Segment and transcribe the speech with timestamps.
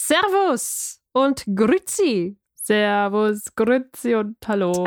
[0.00, 2.38] Servus und Grüezi.
[2.54, 4.72] Servus, Grüezi und Hallo.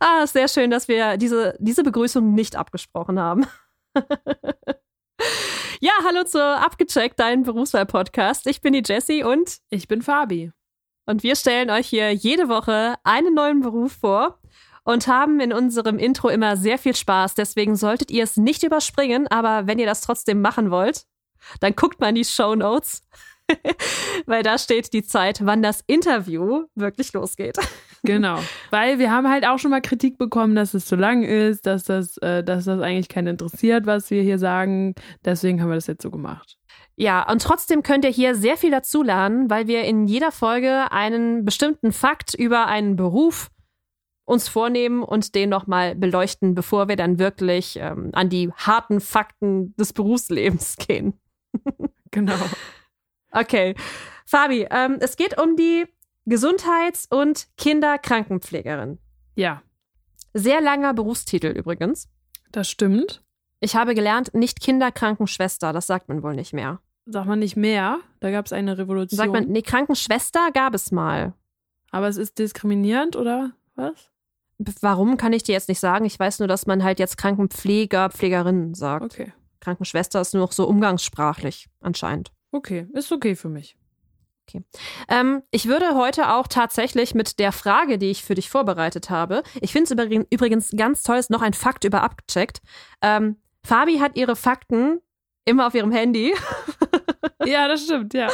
[0.00, 3.46] ah, sehr schön, dass wir diese, diese Begrüßung nicht abgesprochen haben.
[5.80, 8.46] ja, hallo zu Abgecheckt, dein Berufswahl-Podcast.
[8.46, 10.52] Ich bin die Jessie und ich bin Fabi.
[11.04, 14.40] Und wir stellen euch hier jede Woche einen neuen Beruf vor
[14.84, 17.34] und haben in unserem Intro immer sehr viel Spaß.
[17.34, 21.04] Deswegen solltet ihr es nicht überspringen, aber wenn ihr das trotzdem machen wollt,
[21.60, 23.02] dann guckt mal in die Show Notes,
[24.26, 27.56] weil da steht die Zeit, wann das Interview wirklich losgeht.
[28.02, 28.38] Genau,
[28.70, 31.84] weil wir haben halt auch schon mal Kritik bekommen, dass es zu lang ist, dass
[31.84, 34.94] das, äh, dass das eigentlich keinen interessiert, was wir hier sagen.
[35.22, 36.56] Deswegen haben wir das jetzt so gemacht.
[36.96, 41.44] Ja, und trotzdem könnt ihr hier sehr viel dazulernen, weil wir in jeder Folge einen
[41.44, 43.50] bestimmten Fakt über einen Beruf
[44.24, 49.74] uns vornehmen und den nochmal beleuchten, bevor wir dann wirklich ähm, an die harten Fakten
[49.76, 51.14] des Berufslebens gehen.
[52.10, 52.36] genau.
[53.32, 53.74] Okay.
[54.26, 55.86] Fabi, ähm, es geht um die
[56.26, 58.98] Gesundheits- und Kinderkrankenpflegerin.
[59.34, 59.62] Ja.
[60.34, 62.08] Sehr langer Berufstitel übrigens.
[62.52, 63.22] Das stimmt.
[63.60, 66.80] Ich habe gelernt, nicht Kinderkrankenschwester, das sagt man wohl nicht mehr.
[67.06, 67.98] Sagt man nicht mehr?
[68.20, 69.16] Da gab es eine Revolution.
[69.16, 71.34] Sagt man, nee, Krankenschwester gab es mal.
[71.90, 74.10] Aber es ist diskriminierend oder was?
[74.80, 76.04] Warum kann ich dir jetzt nicht sagen?
[76.04, 79.04] Ich weiß nur, dass man halt jetzt Krankenpfleger, Pflegerinnen sagt.
[79.04, 79.32] Okay.
[79.60, 82.32] Krankenschwester ist nur noch so umgangssprachlich anscheinend.
[82.52, 83.76] Okay, ist okay für mich.
[84.48, 84.64] Okay.
[85.08, 89.42] Ähm, ich würde heute auch tatsächlich mit der Frage, die ich für dich vorbereitet habe,
[89.60, 92.60] ich finde es übrigens ganz toll, ist noch ein Fakt über abgecheckt.
[93.00, 95.00] Ähm, Fabi hat ihre Fakten
[95.44, 96.34] immer auf ihrem Handy.
[97.44, 98.28] ja, das stimmt, ja.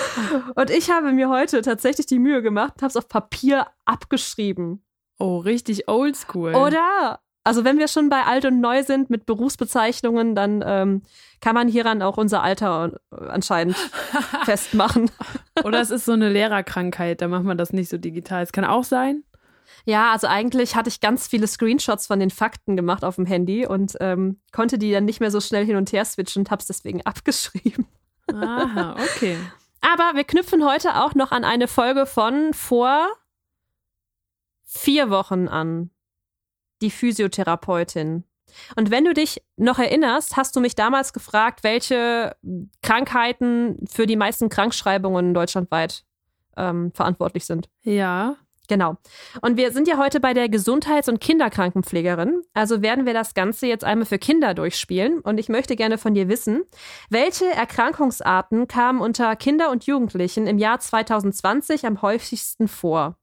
[0.55, 4.83] Und ich habe mir heute tatsächlich die Mühe gemacht, habe es auf Papier abgeschrieben.
[5.19, 6.55] Oh, richtig oldschool.
[6.55, 7.21] Oder?
[7.47, 11.03] Also wenn wir schon bei alt und neu sind mit Berufsbezeichnungen, dann ähm,
[11.41, 13.77] kann man hieran auch unser Alter anscheinend
[14.45, 15.13] festmachen.
[15.63, 18.43] Oder es ist so eine Lehrerkrankheit, da macht man das nicht so digital.
[18.43, 19.23] Es kann auch sein.
[19.85, 23.65] Ja, also eigentlich hatte ich ganz viele Screenshots von den Fakten gemacht auf dem Handy
[23.65, 26.63] und ähm, konnte die dann nicht mehr so schnell hin und her switchen und habe
[26.63, 27.87] es deswegen abgeschrieben.
[28.27, 29.39] Aha, okay.
[29.83, 33.07] Aber wir knüpfen heute auch noch an eine Folge von vor
[34.65, 35.91] vier Wochen an.
[36.83, 38.25] Die Physiotherapeutin.
[38.77, 42.37] Und wenn du dich noch erinnerst, hast du mich damals gefragt, welche
[42.83, 46.05] Krankheiten für die meisten Krankschreibungen deutschlandweit
[46.57, 47.69] ähm, verantwortlich sind.
[47.83, 48.37] Ja.
[48.69, 48.97] Genau.
[49.43, 52.43] Und wir sind ja heute bei der Gesundheits- und Kinderkrankenpflegerin.
[52.53, 55.21] Also werden wir das Ganze jetzt einmal für Kinder durchspielen.
[55.21, 56.65] Und ich möchte gerne von dir wissen,
[57.09, 63.17] welche Erkrankungsarten kamen unter Kinder und Jugendlichen im Jahr 2020 am häufigsten vor?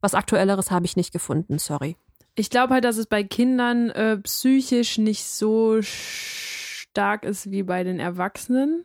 [0.00, 1.96] Was aktuelleres habe ich nicht gefunden, sorry.
[2.34, 7.84] Ich glaube halt, dass es bei Kindern äh, psychisch nicht so stark ist wie bei
[7.84, 8.84] den Erwachsenen.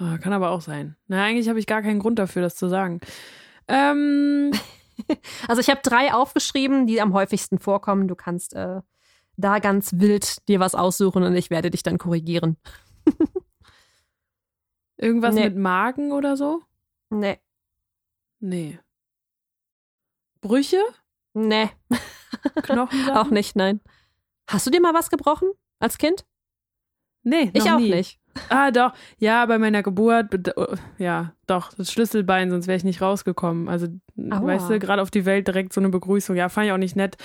[0.00, 0.96] Oh, kann aber auch sein.
[1.06, 3.00] Na, eigentlich habe ich gar keinen Grund dafür, das zu sagen.
[3.68, 4.52] Ähm.
[5.48, 8.08] also ich habe drei aufgeschrieben, die am häufigsten vorkommen.
[8.08, 8.80] Du kannst äh,
[9.36, 12.56] da ganz wild dir was aussuchen und ich werde dich dann korrigieren.
[14.96, 15.44] Irgendwas nee.
[15.44, 16.62] mit Magen oder so?
[17.10, 17.40] Nee.
[18.40, 18.78] Nee.
[20.40, 20.78] Brüche?
[21.34, 21.70] Nee.
[22.62, 23.10] Knochen?
[23.10, 23.80] auch nicht, nein.
[24.48, 26.24] Hast du dir mal was gebrochen als Kind?
[27.22, 27.90] Nee, ich auch nie.
[27.90, 28.20] nicht.
[28.48, 28.92] Ah, doch.
[29.18, 33.68] Ja, bei meiner Geburt, oh, ja, doch, das Schlüsselbein, sonst wäre ich nicht rausgekommen.
[33.68, 33.86] Also,
[34.30, 34.44] Aua.
[34.44, 36.36] weißt du, gerade auf die Welt direkt so eine Begrüßung.
[36.36, 37.16] Ja, fand ich auch nicht nett.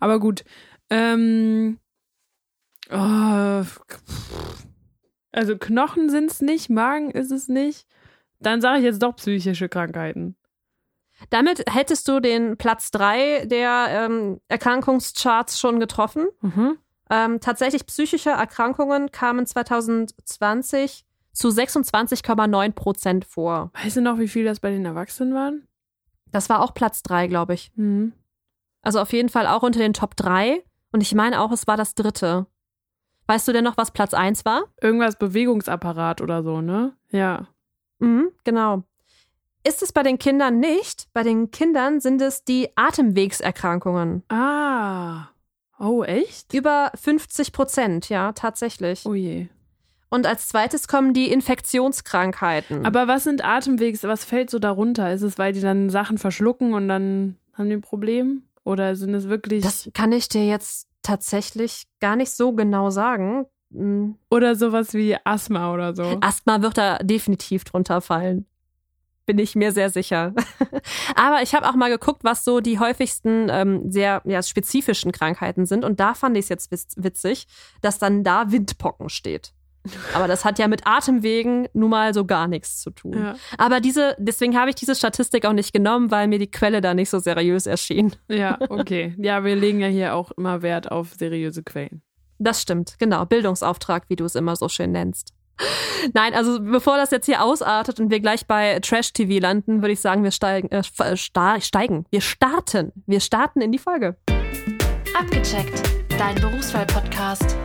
[0.00, 0.44] Aber gut.
[0.90, 1.78] Ähm,
[2.90, 3.62] oh,
[5.32, 7.86] also Knochen sind es nicht, Magen ist es nicht.
[8.40, 10.36] Dann sage ich jetzt doch psychische Krankheiten.
[11.30, 16.28] Damit hättest du den Platz 3 der ähm, Erkrankungscharts schon getroffen.
[16.40, 16.78] Mhm.
[17.10, 23.70] Ähm, tatsächlich psychische Erkrankungen kamen 2020 zu 26,9 Prozent vor.
[23.82, 25.66] Weißt du noch, wie viel das bei den Erwachsenen waren?
[26.30, 27.72] Das war auch Platz 3, glaube ich.
[27.76, 28.12] Mhm.
[28.82, 30.62] Also auf jeden Fall auch unter den Top 3.
[30.92, 32.46] Und ich meine auch, es war das dritte.
[33.26, 34.64] Weißt du denn noch, was Platz 1 war?
[34.80, 36.92] Irgendwas Bewegungsapparat oder so, ne?
[37.10, 37.48] Ja.
[37.98, 38.82] Mhm, genau.
[39.66, 41.08] Ist es bei den Kindern nicht?
[41.14, 44.22] Bei den Kindern sind es die Atemwegserkrankungen.
[44.28, 45.28] Ah.
[45.78, 46.52] Oh, echt?
[46.52, 49.06] Über 50 Prozent, ja, tatsächlich.
[49.06, 49.46] Oh je.
[50.10, 52.84] Und als zweites kommen die Infektionskrankheiten.
[52.84, 55.12] Aber was sind Atemwegs, was fällt so darunter?
[55.12, 58.42] Ist es, weil die dann Sachen verschlucken und dann haben die ein Problem?
[58.64, 59.64] Oder sind es wirklich.
[59.64, 63.46] Das kann ich dir jetzt tatsächlich gar nicht so genau sagen.
[63.72, 64.16] Hm.
[64.30, 66.18] Oder sowas wie Asthma oder so.
[66.20, 68.46] Asthma wird da definitiv drunter fallen
[69.26, 70.34] bin ich mir sehr sicher.
[71.14, 75.66] Aber ich habe auch mal geguckt, was so die häufigsten ähm, sehr ja, spezifischen Krankheiten
[75.66, 75.84] sind.
[75.84, 77.46] Und da fand ich es jetzt witzig,
[77.80, 79.52] dass dann da Windpocken steht.
[80.14, 83.12] Aber das hat ja mit Atemwegen nun mal so gar nichts zu tun.
[83.12, 83.36] Ja.
[83.58, 86.94] Aber diese, deswegen habe ich diese Statistik auch nicht genommen, weil mir die Quelle da
[86.94, 88.16] nicht so seriös erschien.
[88.28, 89.14] Ja, okay.
[89.18, 92.02] Ja, wir legen ja hier auch immer Wert auf seriöse Quellen.
[92.38, 93.26] Das stimmt, genau.
[93.26, 95.33] Bildungsauftrag, wie du es immer so schön nennst.
[96.12, 99.92] Nein, also bevor das jetzt hier ausartet und wir gleich bei Trash TV landen, würde
[99.92, 100.82] ich sagen, wir steigen, äh,
[101.16, 102.06] steigen.
[102.10, 102.92] Wir starten.
[103.06, 104.16] Wir starten in die Folge.
[105.18, 105.82] Abgecheckt.
[106.18, 107.56] Dein Berufswahl-Podcast.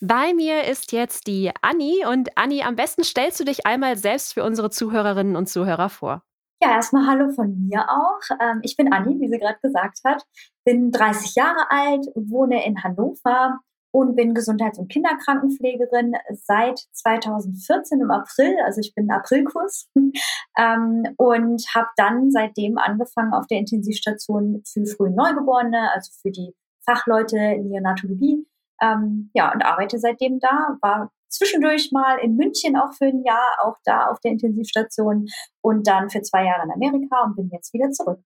[0.00, 4.34] Bei mir ist jetzt die Anni und Anni, am besten stellst du dich einmal selbst
[4.34, 6.22] für unsere Zuhörerinnen und Zuhörer vor.
[6.60, 8.36] Ja, erstmal Hallo von mir auch.
[8.40, 10.24] Ähm, ich bin Anni, wie sie gerade gesagt hat,
[10.64, 13.60] bin 30 Jahre alt, wohne in Hannover
[13.92, 18.56] und bin Gesundheits- und Kinderkrankenpflegerin seit 2014 im April.
[18.64, 19.88] Also ich bin Aprilkurs
[20.58, 26.54] ähm, und habe dann seitdem angefangen auf der Intensivstation für frühe Neugeborene, also für die
[26.84, 28.44] Fachleute Neonatologie
[28.82, 33.56] ähm, ja, und arbeite seitdem da, war zwischendurch mal in München auch für ein Jahr,
[33.64, 35.26] auch da auf der Intensivstation
[35.62, 38.20] und dann für zwei Jahre in Amerika und bin jetzt wieder zurück.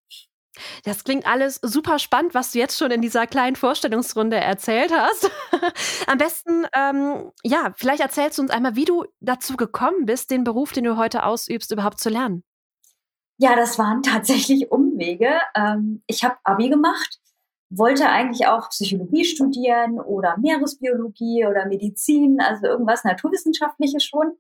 [0.85, 5.31] Das klingt alles super spannend, was du jetzt schon in dieser kleinen Vorstellungsrunde erzählt hast.
[6.07, 10.45] Am besten, ähm, ja, vielleicht erzählst du uns einmal, wie du dazu gekommen bist, den
[10.45, 12.45] Beruf, den du heute ausübst, überhaupt zu lernen.
[13.39, 15.41] Ja, das waren tatsächlich Umwege.
[15.55, 17.21] Ähm, ich habe Abi gemacht
[17.71, 24.33] wollte eigentlich auch Psychologie studieren oder Meeresbiologie oder Medizin, also irgendwas Naturwissenschaftliches schon.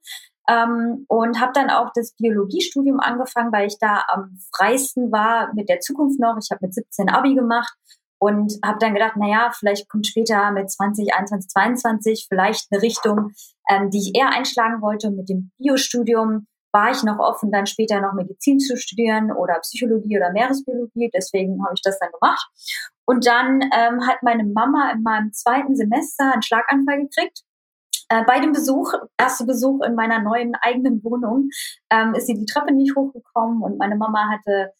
[0.48, 5.68] Ähm, und habe dann auch das Biologiestudium angefangen, weil ich da am freisten war mit
[5.68, 6.36] der Zukunft noch.
[6.40, 7.74] Ich habe mit 17 Abi gemacht
[8.18, 12.82] und habe dann gedacht, na ja, vielleicht kommt später mit 20, 21, 22 vielleicht eine
[12.82, 13.32] Richtung,
[13.68, 15.08] ähm, die ich eher einschlagen wollte.
[15.08, 19.58] Und mit dem Biostudium war ich noch offen, dann später noch Medizin zu studieren oder
[19.60, 21.10] Psychologie oder Meeresbiologie.
[21.14, 22.48] Deswegen habe ich das dann gemacht.
[23.06, 27.42] Und dann ähm, hat meine Mama in meinem zweiten Semester einen Schlaganfall gekriegt.
[28.08, 31.48] Äh, bei dem Besuch, erste Besuch in meiner neuen eigenen Wohnung,
[31.90, 34.72] ähm, ist sie die Treppe nicht hochgekommen und meine Mama hatte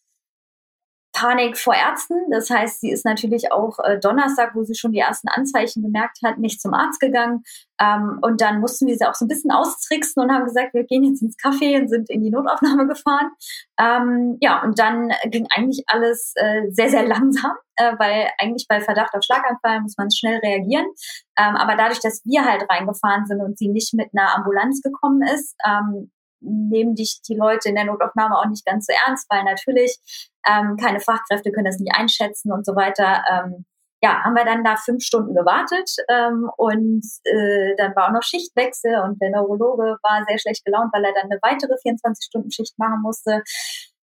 [1.17, 2.29] Panik vor Ärzten.
[2.29, 6.19] Das heißt, sie ist natürlich auch äh, Donnerstag, wo sie schon die ersten Anzeichen bemerkt
[6.23, 7.43] hat, nicht zum Arzt gegangen.
[7.81, 10.83] Ähm, und dann mussten wir sie auch so ein bisschen austricksen und haben gesagt, wir
[10.83, 13.31] gehen jetzt ins Café und sind in die Notaufnahme gefahren.
[13.79, 18.79] Ähm, ja, und dann ging eigentlich alles äh, sehr, sehr langsam, äh, weil eigentlich bei
[18.79, 20.85] Verdacht auf Schlaganfall muss man schnell reagieren.
[21.39, 25.23] Ähm, aber dadurch, dass wir halt reingefahren sind und sie nicht mit einer Ambulanz gekommen
[25.23, 29.43] ist, ähm, nehmen dich die Leute in der Notaufnahme auch nicht ganz so ernst, weil
[29.43, 29.97] natürlich
[30.47, 33.23] ähm, keine Fachkräfte können das nicht einschätzen und so weiter.
[33.29, 33.65] Ähm,
[34.01, 38.21] ja, haben wir dann da fünf Stunden gewartet ähm, und äh, dann war auch noch
[38.21, 43.01] Schichtwechsel und der Neurologe war sehr schlecht gelaunt, weil er dann eine weitere 24-Stunden-Schicht machen
[43.01, 43.41] musste.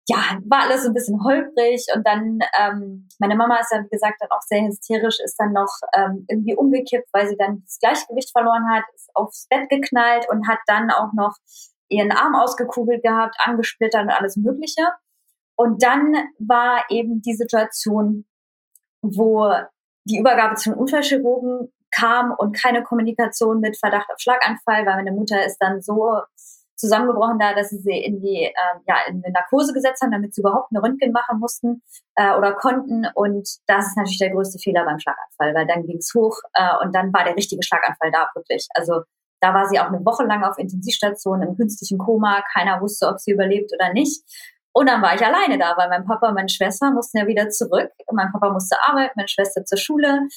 [0.08, 4.16] Ja, war alles ein bisschen holprig und dann, ähm, meine Mama ist ja, wie gesagt,
[4.20, 8.32] dann auch sehr hysterisch, ist dann noch ähm, irgendwie umgekippt, weil sie dann das Gleichgewicht
[8.32, 11.36] verloren hat, ist aufs Bett geknallt und hat dann auch noch
[11.92, 14.84] ihren Arm ausgekugelt gehabt, angesplittert und alles Mögliche.
[15.56, 18.26] Und dann war eben die Situation,
[19.02, 19.52] wo
[20.06, 25.12] die Übergabe zu den Unfallchirurgen kam und keine Kommunikation mit Verdacht auf Schlaganfall, weil meine
[25.12, 26.22] Mutter ist dann so
[26.82, 30.34] zusammengebrochen da, dass sie sie in die äh, ja in eine Narkose gesetzt haben, damit
[30.34, 31.84] sie überhaupt eine Röntgen machen mussten
[32.16, 33.06] äh, oder konnten.
[33.14, 36.84] Und das ist natürlich der größte Fehler beim Schlaganfall, weil dann ging es hoch äh,
[36.84, 38.68] und dann war der richtige Schlaganfall da wirklich.
[38.74, 39.04] Also
[39.42, 42.44] da war sie auch eine Woche lang auf Intensivstation im künstlichen Koma.
[42.54, 44.22] Keiner wusste, ob sie überlebt oder nicht.
[44.74, 47.50] Und dann war ich alleine da, weil mein Papa und meine Schwester mussten ja wieder
[47.50, 47.90] zurück.
[48.12, 50.28] Mein Papa musste arbeiten, meine Schwester zur Schule.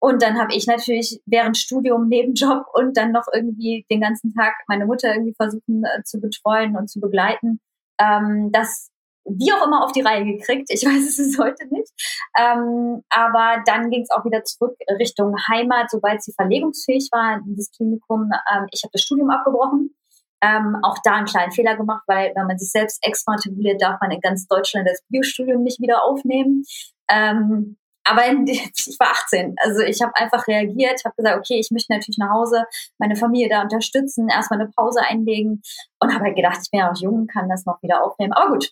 [0.00, 4.54] Und dann habe ich natürlich während Studium, Nebenjob und dann noch irgendwie den ganzen Tag
[4.68, 7.60] meine Mutter irgendwie versuchen äh, zu betreuen und zu begleiten.
[7.98, 8.90] Ähm, das
[9.24, 10.70] wie auch immer auf die Reihe gekriegt.
[10.70, 11.90] Ich weiß es bis heute nicht.
[12.38, 17.56] Ähm, aber dann ging es auch wieder zurück Richtung Heimat, sobald sie verlegungsfähig war in
[17.56, 18.30] das Klinikum.
[18.52, 19.94] Ähm, ich habe das Studium abgebrochen.
[20.42, 24.10] Ähm, auch da einen kleinen Fehler gemacht, weil wenn man sich selbst exmatrikuliert, darf man
[24.10, 26.64] in ganz Deutschland das Biostudium nicht wieder aufnehmen.
[27.08, 31.70] Ähm, aber in, ich war 18, also ich habe einfach reagiert, habe gesagt, okay, ich
[31.70, 32.64] möchte natürlich nach Hause,
[32.98, 35.62] meine Familie da unterstützen, erstmal eine Pause einlegen
[36.00, 38.34] und habe halt gedacht, ich bin ja auch jung, kann das noch wieder aufnehmen.
[38.34, 38.70] Aber gut,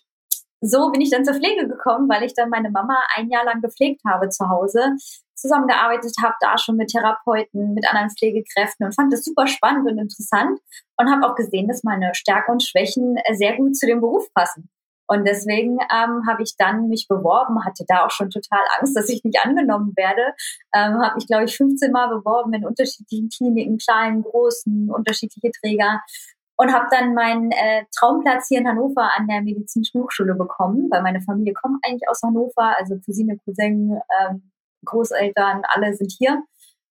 [0.63, 3.61] so bin ich dann zur Pflege gekommen, weil ich dann meine Mama ein Jahr lang
[3.61, 4.95] gepflegt habe zu Hause,
[5.35, 9.97] zusammengearbeitet habe, da schon mit Therapeuten, mit anderen Pflegekräften und fand das super spannend und
[9.97, 10.59] interessant
[10.97, 14.69] und habe auch gesehen, dass meine Stärken und Schwächen sehr gut zu dem Beruf passen.
[15.05, 19.09] Und deswegen ähm, habe ich dann mich beworben, hatte da auch schon total Angst, dass
[19.09, 20.33] ich nicht angenommen werde.
[20.73, 26.01] Ähm, habe mich, glaube ich, 15 Mal beworben in unterschiedlichen Kliniken, kleinen, großen, unterschiedliche Träger
[26.63, 31.01] und habe dann meinen äh, Traumplatz hier in Hannover an der Medizinischen Hochschule bekommen, weil
[31.01, 34.51] meine Familie kommt eigentlich aus Hannover, also Cousine, Cousin, ähm,
[34.85, 36.41] Großeltern, alle sind hier.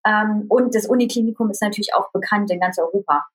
[0.05, 3.25] Ähm, und das Uniklinikum ist natürlich auch bekannt in ganz Europa.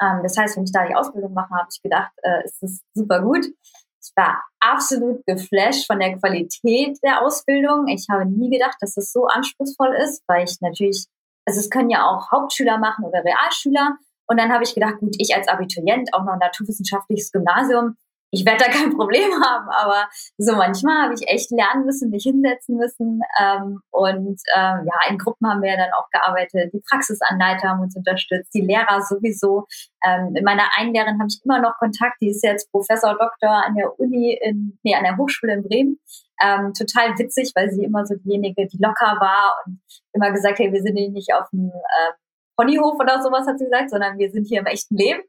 [0.00, 2.82] Ähm, das heißt, wenn ich da die Ausbildung mache, habe ich gedacht, äh, es ist
[2.94, 3.46] super gut.
[4.02, 7.86] Ich war absolut geflasht von der Qualität der Ausbildung.
[7.88, 11.06] Ich habe nie gedacht, dass es so anspruchsvoll ist, weil ich natürlich,
[11.46, 13.96] also es können ja auch Hauptschüler machen oder Realschüler.
[14.30, 17.96] Und dann habe ich gedacht, gut, ich als Abiturient, auch noch ein naturwissenschaftliches Gymnasium,
[18.30, 20.08] ich werde da kein Problem haben, aber
[20.38, 23.20] so manchmal habe ich echt lernen müssen, mich hinsetzen müssen.
[23.40, 26.72] Ähm, und ähm, ja, in Gruppen haben wir dann auch gearbeitet.
[26.72, 29.66] Die Praxisanleiter haben uns unterstützt, die Lehrer sowieso.
[30.06, 33.50] Ähm, in meiner einen Lehrerin habe ich immer noch Kontakt, die ist jetzt Professor Doktor
[33.50, 35.98] an der Uni in, nee, an der Hochschule in Bremen.
[36.40, 39.80] Ähm, total witzig, weil sie immer so diejenige, die locker war und
[40.12, 42.12] immer gesagt, hey, wir sind nicht auf dem äh,
[42.56, 45.20] Ponyhof oder sowas, hat sie gesagt, sondern wir sind hier im echten Leben.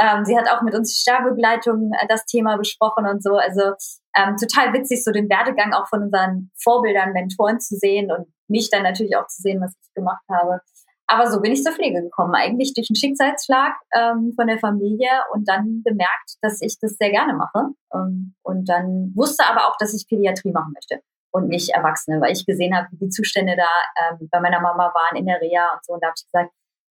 [0.00, 3.36] Ähm, sie hat auch mit uns Sterbegleitung äh, das Thema besprochen und so.
[3.36, 3.74] Also
[4.16, 8.70] ähm, total witzig, so den Werdegang auch von unseren Vorbildern, Mentoren zu sehen und mich
[8.70, 10.60] dann natürlich auch zu sehen, was ich gemacht habe.
[11.06, 15.10] Aber so bin ich zur Pflege gekommen, eigentlich durch einen Schicksalsschlag ähm, von der Familie
[15.32, 17.68] und dann gemerkt, dass ich das sehr gerne mache.
[17.94, 21.02] Ähm, und dann wusste aber auch, dass ich Pädiatrie machen möchte
[21.32, 23.68] und nicht Erwachsene, weil ich gesehen habe, wie die Zustände da
[24.10, 25.94] ähm, bei meiner Mama waren in der Reha und so.
[25.94, 26.52] Und da habe ich gesagt,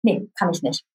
[0.04, 0.86] nee, kann ich nicht.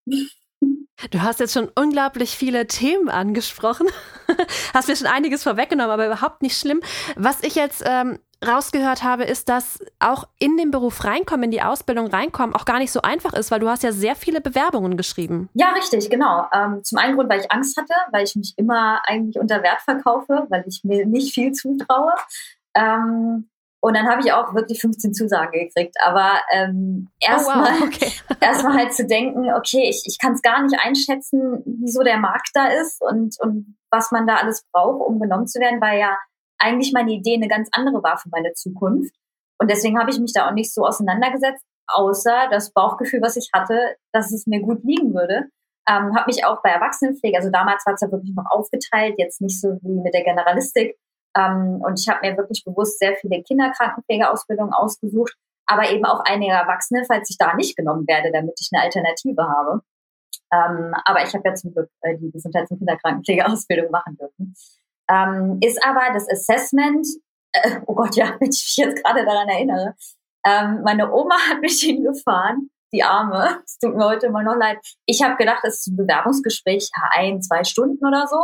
[1.10, 3.86] Du hast jetzt schon unglaublich viele Themen angesprochen.
[4.74, 6.80] hast mir schon einiges vorweggenommen, aber überhaupt nicht schlimm.
[7.14, 11.62] Was ich jetzt ähm, rausgehört habe, ist, dass auch in den Beruf reinkommen, in die
[11.62, 14.96] Ausbildung reinkommen, auch gar nicht so einfach ist, weil du hast ja sehr viele Bewerbungen
[14.96, 15.48] geschrieben.
[15.54, 16.46] Ja, richtig, genau.
[16.52, 19.80] Ähm, zum einen Grund, weil ich Angst hatte, weil ich mich immer eigentlich unter Wert
[19.82, 22.14] verkaufe, weil ich mir nicht viel zutraue.
[22.74, 23.48] Ähm,
[23.80, 25.96] und dann habe ich auch wirklich 15 Zusagen gekriegt.
[26.04, 27.82] Aber ähm, erstmal oh, wow.
[27.86, 28.12] okay.
[28.40, 32.50] erstmal halt zu denken, okay, ich, ich kann es gar nicht einschätzen, wieso der Markt
[32.54, 36.18] da ist und, und was man da alles braucht, um genommen zu werden, weil ja
[36.58, 39.14] eigentlich meine Idee eine ganz andere war für meine Zukunft.
[39.60, 43.50] Und deswegen habe ich mich da auch nicht so auseinandergesetzt, außer das Bauchgefühl, was ich
[43.52, 45.46] hatte, dass es mir gut liegen würde.
[45.88, 49.40] Ähm, habe mich auch bei Erwachsenenpflege, also damals war es ja wirklich noch aufgeteilt, jetzt
[49.40, 50.96] nicht so wie mit der Generalistik,
[51.36, 55.34] ähm, und ich habe mir wirklich bewusst sehr viele Kinderkrankenpflegeausbildungen ausgesucht,
[55.66, 59.42] aber eben auch einige Erwachsene, falls ich da nicht genommen werde, damit ich eine Alternative
[59.42, 59.82] habe.
[60.52, 64.54] Ähm, aber ich habe ja zum Glück äh, die Gesundheits- und Kinderkrankenpflegeausbildung machen dürfen.
[65.10, 67.06] Ähm, ist aber das Assessment,
[67.52, 69.94] äh, oh Gott, ja, wenn ich mich jetzt gerade daran erinnere,
[70.46, 74.78] ähm, meine Oma hat mich hingefahren, die Arme, es tut mir heute immer noch leid.
[75.04, 78.42] Ich habe gedacht, es ist ein Bewerbungsgespräch, ein, zwei Stunden oder so.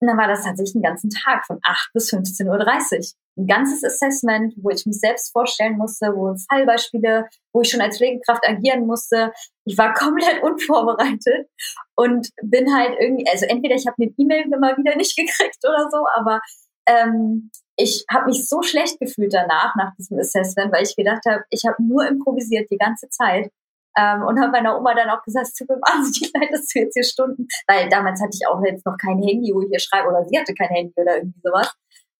[0.00, 3.04] Und dann war das tatsächlich einen ganzen Tag von 8 bis 15.30 Uhr.
[3.38, 7.98] Ein ganzes Assessment, wo ich mich selbst vorstellen musste, wo Fallbeispiele, wo ich schon als
[7.98, 9.32] Pflegekraft agieren musste.
[9.64, 11.48] Ich war komplett unvorbereitet
[11.94, 15.88] und bin halt irgendwie, also entweder ich habe eine E-Mail immer wieder nicht gekriegt oder
[15.90, 16.40] so, aber
[16.86, 21.44] ähm, ich habe mich so schlecht gefühlt danach, nach diesem Assessment, weil ich gedacht habe,
[21.50, 23.50] ich habe nur improvisiert die ganze Zeit
[23.96, 26.80] ähm, und habe meiner Oma dann auch gesagt, es tut mir wahnsinnig leid, dass du
[26.80, 29.80] jetzt hier Stunden, weil damals hatte ich auch jetzt noch kein Handy, wo ich hier
[29.80, 31.74] schreibe, oder sie hatte kein Handy oder irgendwie sowas.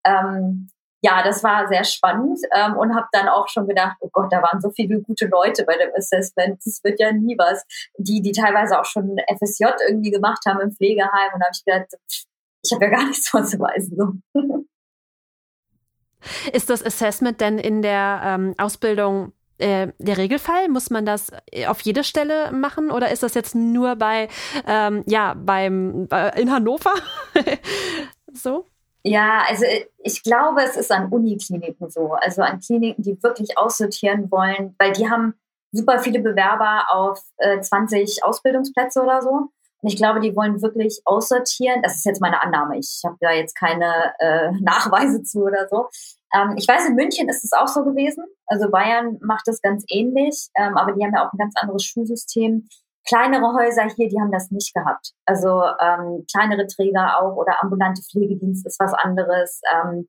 [0.05, 0.69] Ähm,
[1.03, 4.43] ja, das war sehr spannend ähm, und habe dann auch schon gedacht, oh Gott, da
[4.43, 7.65] waren so viele gute Leute bei dem Assessment, das wird ja nie was.
[7.99, 11.65] Die, die teilweise auch schon FSJ irgendwie gemacht haben im Pflegeheim und da habe ich
[11.65, 11.95] gedacht,
[12.65, 13.97] ich habe ja gar nichts vorzuweisen.
[13.97, 14.63] So.
[16.53, 20.69] Ist das Assessment denn in der ähm, Ausbildung äh, der Regelfall?
[20.69, 24.29] Muss man das äh, auf jede Stelle machen oder ist das jetzt nur bei,
[24.67, 26.95] ähm, ja, beim, äh, in Hannover
[28.33, 28.67] so?
[29.03, 33.57] Ja, also äh, ich glaube, es ist an Unikliniken so, also an Kliniken, die wirklich
[33.57, 35.35] aussortieren wollen, weil die haben
[35.71, 39.51] super viele Bewerber auf äh, 20 Ausbildungsplätze oder so.
[39.83, 41.83] Und ich glaube, die wollen wirklich aussortieren.
[41.83, 42.79] Das ist jetzt meine Annahme.
[42.79, 45.89] Ich habe da jetzt keine äh, Nachweise zu oder so.
[46.37, 48.25] Ähm, ich weiß, in München ist es auch so gewesen.
[48.47, 51.85] Also Bayern macht das ganz ähnlich, ähm, aber die haben ja auch ein ganz anderes
[51.85, 52.69] Schulsystem.
[53.09, 55.13] Kleinere Häuser hier, die haben das nicht gehabt.
[55.25, 59.61] Also ähm, kleinere Träger auch oder ambulante Pflegedienst ist was anderes.
[59.73, 60.09] Ähm,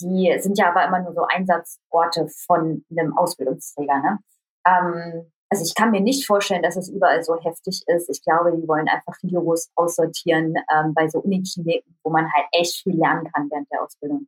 [0.00, 3.98] die sind ja aber immer nur so Einsatzorte von einem Ausbildungsträger.
[3.98, 4.18] Ne?
[4.66, 8.08] Ähm, also ich kann mir nicht vorstellen, dass es überall so heftig ist.
[8.08, 12.82] Ich glaube, die wollen einfach rigoros aussortieren ähm, bei so Unikliniken, wo man halt echt
[12.82, 14.26] viel lernen kann während der Ausbildung.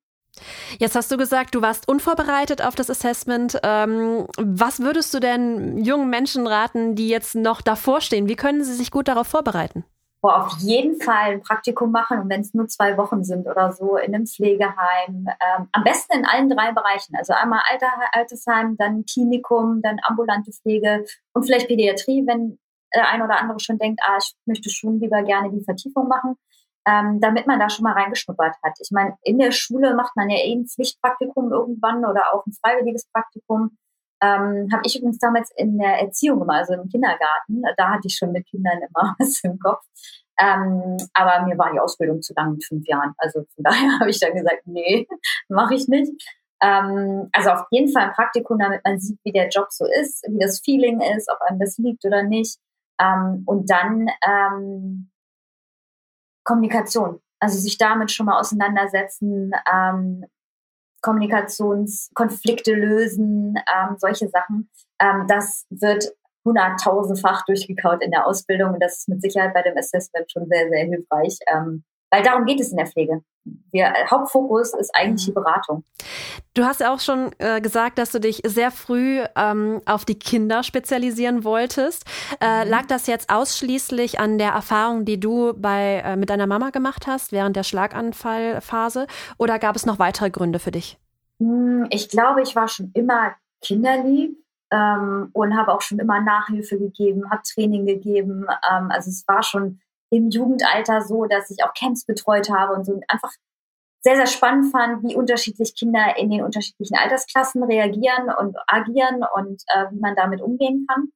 [0.78, 3.58] Jetzt hast du gesagt, du warst unvorbereitet auf das Assessment.
[3.62, 8.28] Ähm, was würdest du denn jungen Menschen raten, die jetzt noch davor stehen?
[8.28, 9.84] Wie können sie sich gut darauf vorbereiten?
[10.22, 14.14] Auf jeden Fall ein Praktikum machen wenn es nur zwei Wochen sind oder so in
[14.14, 15.26] einem Pflegeheim.
[15.28, 17.14] Ähm, am besten in allen drei Bereichen.
[17.16, 22.58] Also einmal Alter, Altersheim, dann Klinikum, dann ambulante Pflege und vielleicht Pädiatrie, wenn
[22.94, 26.36] der ein oder andere schon denkt, ah, ich möchte schon lieber gerne die Vertiefung machen
[26.86, 28.74] ähm, damit man da schon mal reingeschnuppert hat.
[28.80, 32.52] Ich meine, in der Schule macht man ja eh ein Pflichtpraktikum irgendwann oder auch ein
[32.52, 33.76] freiwilliges Praktikum.
[34.22, 37.62] Ähm, habe ich übrigens damals in der Erziehung gemacht, also im Kindergarten.
[37.76, 39.84] Da hatte ich schon mit Kindern immer was im Kopf.
[40.38, 43.14] Ähm, aber mir war die Ausbildung zu lang mit fünf Jahren.
[43.18, 45.06] Also von daher habe ich dann gesagt, nee,
[45.48, 46.12] mache ich nicht.
[46.62, 50.24] Ähm, also auf jeden Fall ein Praktikum, damit man sieht, wie der Job so ist,
[50.28, 52.58] wie das Feeling ist, ob einem das liegt oder nicht.
[53.00, 55.10] Ähm, und dann ähm,
[56.44, 57.20] Kommunikation.
[57.40, 60.24] Also sich damit schon mal auseinandersetzen, ähm,
[61.02, 64.70] Kommunikationskonflikte lösen, ähm, solche Sachen.
[64.98, 66.12] Ähm, das wird
[66.44, 70.68] hunderttausendfach durchgekaut in der Ausbildung und das ist mit Sicherheit bei dem Assessment schon sehr,
[70.68, 71.38] sehr hilfreich.
[71.52, 71.84] Ähm,
[72.14, 73.24] weil darum geht es in der Pflege.
[73.72, 75.34] Der Hauptfokus ist eigentlich die mhm.
[75.34, 75.84] Beratung.
[76.54, 80.16] Du hast ja auch schon äh, gesagt, dass du dich sehr früh ähm, auf die
[80.16, 82.04] Kinder spezialisieren wolltest.
[82.40, 82.70] Äh, mhm.
[82.70, 87.08] Lag das jetzt ausschließlich an der Erfahrung, die du bei, äh, mit deiner Mama gemacht
[87.08, 91.00] hast während der Schlaganfallphase oder gab es noch weitere Gründe für dich?
[91.40, 94.38] Hm, ich glaube, ich war schon immer kinderlieb
[94.70, 98.46] ähm, und habe auch schon immer Nachhilfe gegeben, habe Training gegeben.
[98.70, 99.80] Ähm, also es war schon
[100.16, 103.30] im Jugendalter so, dass ich auch Camps betreut habe und so einfach
[104.02, 109.62] sehr, sehr spannend fand, wie unterschiedlich Kinder in den unterschiedlichen Altersklassen reagieren und agieren und
[109.74, 111.08] äh, wie man damit umgehen kann.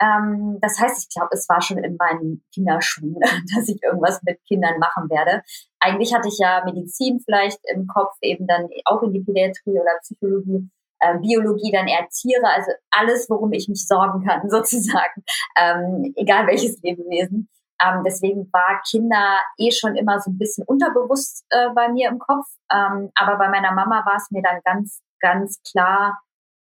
[0.00, 3.16] Ähm, das heißt, ich glaube, es war schon in meinen Kinderschuhen,
[3.56, 5.42] dass ich irgendwas mit Kindern machen werde.
[5.80, 9.98] Eigentlich hatte ich ja Medizin vielleicht im Kopf, eben dann auch in die Pädiatrie oder
[10.02, 10.68] Psychologie,
[11.00, 15.24] äh, Biologie dann eher Tiere, also alles, worum ich mich sorgen kann, sozusagen,
[15.56, 17.48] ähm, egal welches Lebewesen.
[17.82, 22.18] Ähm, deswegen war Kinder eh schon immer so ein bisschen unterbewusst äh, bei mir im
[22.18, 22.46] Kopf.
[22.72, 26.20] Ähm, aber bei meiner Mama war es mir dann ganz, ganz klar,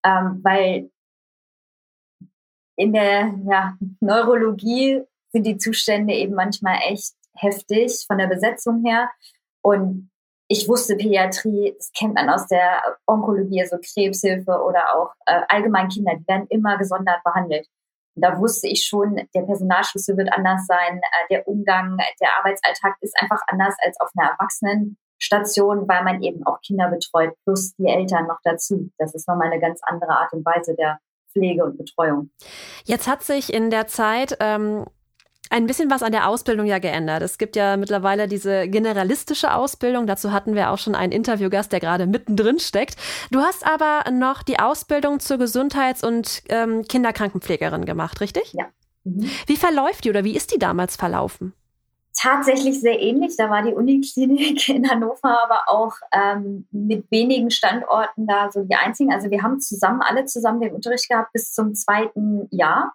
[0.03, 0.91] ähm, weil
[2.75, 9.09] in der ja, Neurologie sind die Zustände eben manchmal echt heftig von der Besetzung her.
[9.61, 10.09] Und
[10.47, 15.89] ich wusste Pädiatrie, das kennt man aus der Onkologie, also Krebshilfe oder auch äh, allgemein
[15.89, 17.67] Kinder, die werden immer gesondert behandelt.
[18.15, 23.15] Da wusste ich schon, der Personalschlüssel wird anders sein, äh, der Umgang, der Arbeitsalltag ist
[23.21, 28.27] einfach anders als auf einer Erwachsenenstation, weil man eben auch Kinder betreut, plus die Eltern
[28.27, 28.91] noch dazu.
[28.97, 30.99] Das ist nochmal eine ganz andere Art und Weise der
[31.31, 32.31] Pflege und Betreuung.
[32.85, 34.85] Jetzt hat sich in der Zeit ähm,
[35.49, 37.21] ein bisschen was an der Ausbildung ja geändert.
[37.23, 40.05] Es gibt ja mittlerweile diese generalistische Ausbildung.
[40.05, 42.95] Dazu hatten wir auch schon einen Interviewgast, der gerade mittendrin steckt.
[43.31, 48.53] Du hast aber noch die Ausbildung zur Gesundheits- und ähm, Kinderkrankenpflegerin gemacht, richtig?
[48.53, 48.65] Ja.
[49.03, 49.29] Mhm.
[49.47, 51.53] Wie verläuft die oder wie ist die damals verlaufen?
[52.21, 53.35] Tatsächlich sehr ähnlich.
[53.37, 58.75] Da war die Uniklinik in Hannover aber auch ähm, mit wenigen Standorten da so die
[58.75, 59.13] einzigen.
[59.13, 62.93] Also wir haben zusammen, alle zusammen den Unterricht gehabt bis zum zweiten Jahr.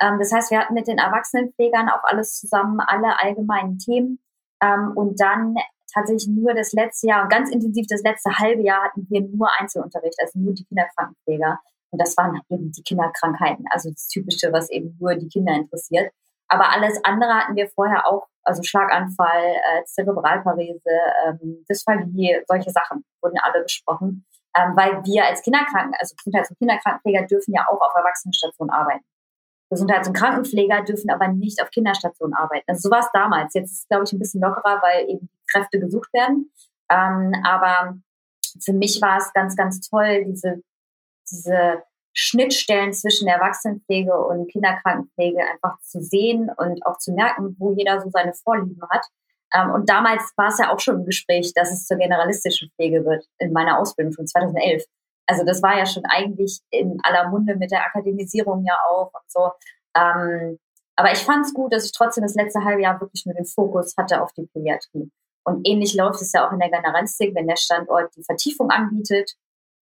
[0.00, 4.18] Ähm, das heißt, wir hatten mit den Erwachsenenpflegern auch alles zusammen, alle allgemeinen Themen.
[4.62, 5.54] Ähm, und dann
[5.92, 10.16] tatsächlich nur das letzte Jahr ganz intensiv das letzte halbe Jahr hatten wir nur Einzelunterricht,
[10.20, 11.58] also nur die Kinderkrankenpfleger.
[11.90, 16.12] Und das waren eben die Kinderkrankheiten, also das Typische, was eben nur die Kinder interessiert.
[16.48, 20.90] Aber alles andere hatten wir vorher auch, also Schlaganfall, äh, Zerebralparese,
[21.26, 24.24] ähm, Dysphagie, solche Sachen wurden alle besprochen.
[24.56, 29.04] Ähm, weil wir als Kinderkranken, also Gesundheits- und Kinderkrankenpfleger dürfen ja auch auf Erwachsenenstationen arbeiten.
[29.70, 32.64] Gesundheits- und Krankenpfleger dürfen aber nicht auf Kinderstationen arbeiten.
[32.66, 33.54] Also so war es damals.
[33.54, 36.50] Jetzt ist es, glaube ich, ein bisschen lockerer, weil eben Kräfte gesucht werden.
[36.90, 37.96] Ähm, aber
[38.62, 40.62] für mich war es ganz, ganz toll, diese,
[41.30, 48.00] diese Schnittstellen zwischen Erwachsenenpflege und Kinderkrankenpflege einfach zu sehen und auch zu merken, wo jeder
[48.00, 49.06] so seine Vorlieben hat.
[49.54, 53.04] Ähm, und damals war es ja auch schon im Gespräch, dass es zur generalistischen Pflege
[53.04, 54.84] wird in meiner Ausbildung schon 2011.
[55.30, 59.30] Also das war ja schon eigentlich in aller Munde mit der Akademisierung ja auch und
[59.30, 59.52] so.
[59.96, 60.58] Ähm,
[60.96, 63.44] aber ich fand es gut, dass ich trotzdem das letzte halbe Jahr wirklich nur den
[63.44, 65.08] Fokus hatte auf die Pädiatrie.
[65.44, 69.30] Und ähnlich läuft es ja auch in der Generalistik, wenn der Standort die Vertiefung anbietet,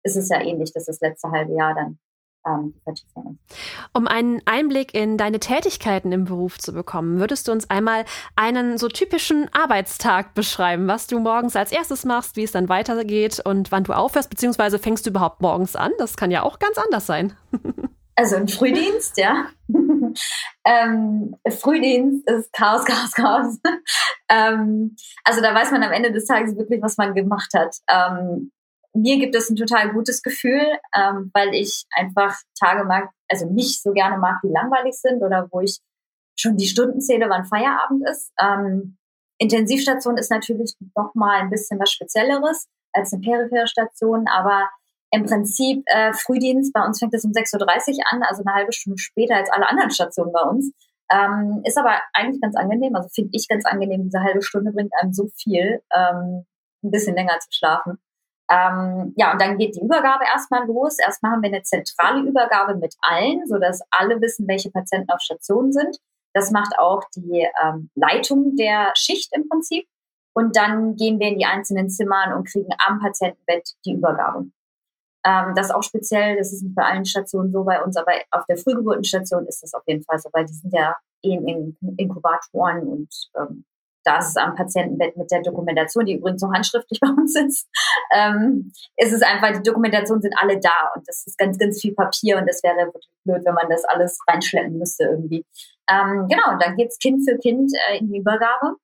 [0.03, 1.99] ist es ja ähnlich, dass das letzte halbe Jahr dann
[2.47, 3.59] ähm, die Vertiefung ist.
[3.93, 8.05] Um einen Einblick in deine Tätigkeiten im Beruf zu bekommen, würdest du uns einmal
[8.37, 13.41] einen so typischen Arbeitstag beschreiben, was du morgens als erstes machst, wie es dann weitergeht
[13.45, 15.93] und wann du aufhörst, beziehungsweise fängst du überhaupt morgens an?
[15.99, 17.35] Das kann ja auch ganz anders sein.
[18.19, 19.47] Also ein Frühdienst, ja.
[20.65, 23.61] ähm, Frühdienst ist Chaos, Chaos, Chaos.
[24.29, 27.77] ähm, also da weiß man am Ende des Tages wirklich, was man gemacht hat.
[27.89, 28.51] Ähm,
[28.95, 33.83] mir gibt es ein total gutes Gefühl, ähm, weil ich einfach Tage mag, also nicht
[33.83, 35.79] so gerne mag, die langweilig sind oder wo ich
[36.39, 38.33] schon die Stunden zähle, wann Feierabend ist.
[38.41, 38.97] Ähm,
[39.39, 44.69] Intensivstation ist natürlich noch mal ein bisschen was Spezielleres als eine periphere Station, aber
[45.11, 48.73] im Prinzip äh, Frühdienst, bei uns fängt es um 6.30 Uhr an, also eine halbe
[48.73, 50.73] Stunde später als alle anderen Stationen bei uns.
[51.11, 54.93] Ähm, ist aber eigentlich ganz angenehm, also finde ich ganz angenehm, diese halbe Stunde bringt
[55.01, 56.45] einem so viel, ähm,
[56.85, 57.99] ein bisschen länger zu schlafen.
[58.51, 60.99] Ähm, ja, und dann geht die Übergabe erstmal los.
[60.99, 65.73] Erstmal haben wir eine zentrale Übergabe mit allen, sodass alle wissen, welche Patienten auf Station
[65.73, 65.99] sind.
[66.35, 69.87] Das macht auch die ähm, Leitung der Schicht im Prinzip.
[70.35, 74.47] Und dann gehen wir in die einzelnen Zimmern und kriegen am Patientenbett die Übergabe.
[75.25, 78.13] Ähm, das ist auch speziell, das ist nicht bei allen Stationen so bei uns, aber
[78.31, 81.77] auf der Frühgeburtenstation ist das auf jeden Fall so, weil die sind ja eh in
[81.97, 83.65] Inkubatoren und ähm,
[84.05, 87.69] da ist es am Patientenbett mit der Dokumentation, die übrigens so handschriftlich bei uns ist,
[88.15, 91.95] ähm, ist es einfach, die Dokumentation sind alle da und das ist ganz, ganz viel
[91.95, 95.45] Papier und das wäre wirklich blöd, wenn man das alles reinschleppen müsste irgendwie.
[95.91, 98.77] Ähm, genau, und dann geht's Kind für Kind äh, in die Übergabe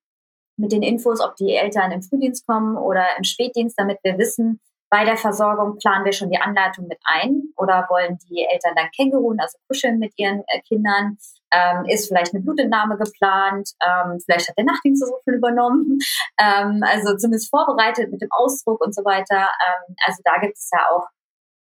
[0.56, 4.60] mit den Infos, ob die Eltern im Frühdienst kommen oder im Spätdienst, damit wir wissen,
[4.90, 8.90] bei der Versorgung planen wir schon die Anleitung mit ein oder wollen die Eltern dann
[8.94, 11.18] Känguruen, also kuscheln mit ihren äh, Kindern?
[11.54, 13.70] Ähm, ist vielleicht eine Blutentnahme geplant?
[13.80, 15.98] Ähm, vielleicht hat der Nachtdienst so viel übernommen.
[16.40, 19.36] Ähm, also zumindest vorbereitet mit dem Ausdruck und so weiter.
[19.38, 21.06] Ähm, also da gibt es ja auch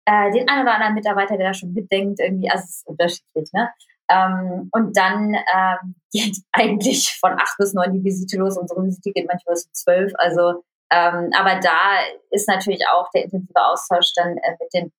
[0.07, 2.19] äh, den einen oder anderen Mitarbeiter, der da schon mitdenkt.
[2.19, 3.49] Irgendwie, also es ist unterschiedlich.
[3.53, 3.71] Ne?
[4.11, 8.59] Ähm, und dann ähm, geht eigentlich von acht bis neun die Visite los.
[8.59, 10.13] Unsere Visite geht manchmal bis um zwölf.
[10.19, 11.99] Also aber da
[12.31, 14.93] ist natürlich auch der intensive Austausch dann äh, mit den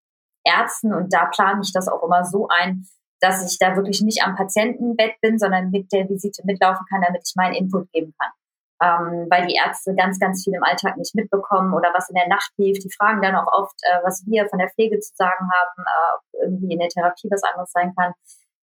[0.47, 2.87] Ärzten und da plane ich das auch immer so ein,
[3.19, 7.23] dass ich da wirklich nicht am Patientenbett bin, sondern mit der Visite mitlaufen kann, damit
[7.27, 8.31] ich meinen Input geben kann.
[8.79, 12.27] Ähm, weil die Ärzte ganz, ganz viel im Alltag nicht mitbekommen oder was in der
[12.27, 12.77] Nacht lief.
[12.77, 16.15] Die fragen dann auch oft, äh, was wir von der Pflege zu sagen haben, äh,
[16.15, 18.13] ob irgendwie in der Therapie was anderes sein kann.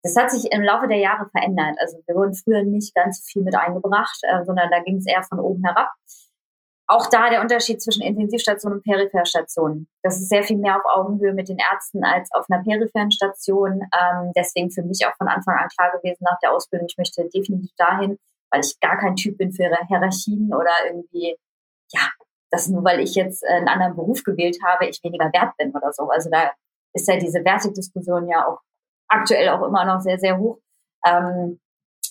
[0.04, 1.74] Das hat sich im Laufe der Jahre verändert.
[1.80, 5.06] Also wir wurden früher nicht ganz so viel mit eingebracht, äh, sondern da ging es
[5.06, 5.90] eher von oben herab
[6.88, 9.88] auch da der Unterschied zwischen Intensivstation und Peripherstation.
[10.02, 13.82] Das ist sehr viel mehr auf Augenhöhe mit den Ärzten als auf einer peripheren Station.
[13.92, 17.28] Ähm, deswegen für mich auch von Anfang an klar gewesen nach der Ausbildung, ich möchte
[17.28, 18.18] definitiv dahin,
[18.50, 21.36] weil ich gar kein Typ bin für Hierarchien oder irgendwie,
[21.92, 22.08] ja,
[22.50, 25.92] das nur weil ich jetzt einen anderen Beruf gewählt habe, ich weniger wert bin oder
[25.92, 26.08] so.
[26.08, 26.52] Also da
[26.92, 28.60] ist ja diese Wertigdiskussion ja auch
[29.08, 30.58] aktuell auch immer noch sehr, sehr hoch.
[31.04, 31.58] Ähm,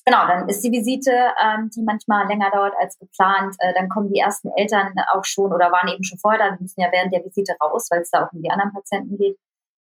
[0.08, 3.56] Genau, dann ist die Visite, ähm, die manchmal länger dauert als geplant.
[3.58, 6.56] Äh, dann kommen die ersten Eltern auch schon oder waren eben schon vorher da.
[6.56, 9.18] Die müssen ja während der Visite raus, weil es da auch um die anderen Patienten
[9.18, 9.38] geht.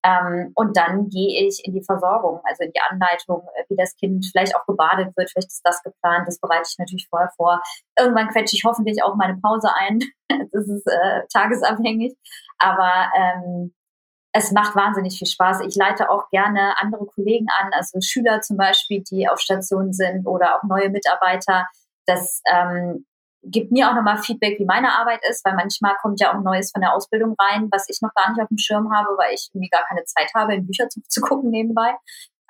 [0.03, 3.95] Ähm, und dann gehe ich in die Versorgung, also in die Anleitung, äh, wie das
[3.95, 5.31] Kind vielleicht auch gebadet wird.
[5.31, 6.27] Vielleicht ist das geplant.
[6.27, 7.61] Das bereite ich natürlich vorher vor.
[7.97, 9.99] Irgendwann quetsche ich hoffentlich auch meine Pause ein.
[10.51, 12.15] das ist äh, tagesabhängig.
[12.59, 13.73] Aber ähm,
[14.33, 15.61] es macht wahnsinnig viel Spaß.
[15.61, 20.25] Ich leite auch gerne andere Kollegen an, also Schüler zum Beispiel, die auf Station sind
[20.25, 21.67] oder auch neue Mitarbeiter.
[22.05, 23.05] Das ähm,
[23.43, 26.71] gibt mir auch nochmal Feedback, wie meine Arbeit ist, weil manchmal kommt ja auch Neues
[26.71, 29.49] von der Ausbildung rein, was ich noch gar nicht auf dem Schirm habe, weil ich
[29.53, 31.95] irgendwie gar keine Zeit habe, in Bücher zu, zu gucken nebenbei.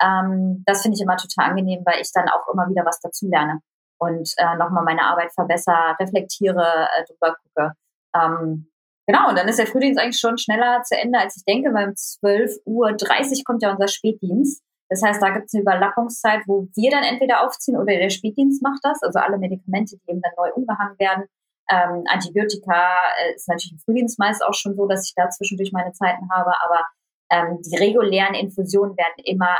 [0.00, 3.26] Ähm, das finde ich immer total angenehm, weil ich dann auch immer wieder was dazu
[3.28, 3.60] lerne
[3.98, 7.72] und äh, nochmal meine Arbeit verbessere, reflektiere, äh, drüber gucke.
[8.14, 8.71] Ähm,
[9.06, 11.88] Genau, und dann ist der Frühdienst eigentlich schon schneller zu Ende, als ich denke, weil
[11.88, 14.62] um 12.30 Uhr kommt ja unser Spätdienst.
[14.88, 18.62] Das heißt, da gibt es eine Überlappungszeit, wo wir dann entweder aufziehen oder der Spätdienst
[18.62, 19.02] macht das.
[19.02, 21.24] Also alle Medikamente, die eben dann neu umgehangen werden.
[21.70, 25.72] Ähm, Antibiotika äh, ist natürlich im Frühdienst meist auch schon so, dass ich da zwischendurch
[25.72, 26.52] meine Zeiten habe.
[26.62, 26.86] Aber
[27.30, 29.56] ähm, die regulären Infusionen werden immer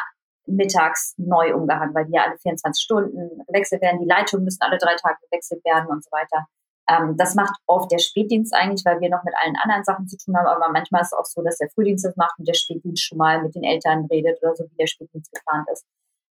[0.46, 4.00] mittags neu umgehangen, weil die ja alle 24 Stunden gewechselt werden.
[4.00, 6.46] Die Leitungen müssen alle drei Tage gewechselt werden und so weiter.
[6.88, 10.16] Ähm, das macht oft der Spätdienst eigentlich, weil wir noch mit allen anderen Sachen zu
[10.16, 10.47] tun haben.
[10.47, 13.18] Aber manchmal ist es auch so, dass der Frühdienst das macht und der Spätdienst schon
[13.18, 15.85] mal mit den Eltern redet oder so, wie der Spätdienst geplant ist.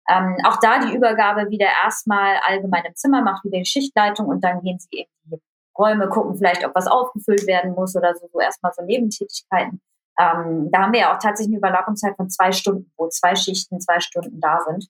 [0.08, 4.42] Ähm, auch da die Übergabe wieder erstmal allgemein im Zimmer, macht wieder die Schichtleitung und
[4.42, 5.40] dann gehen sie eben die
[5.78, 9.80] Räume, gucken vielleicht, ob was aufgefüllt werden muss oder so, so erstmal so Nebentätigkeiten.
[10.18, 13.80] Ähm, da haben wir ja auch tatsächlich eine Überlappungszeit von zwei Stunden, wo zwei Schichten
[13.80, 14.88] zwei Stunden da sind,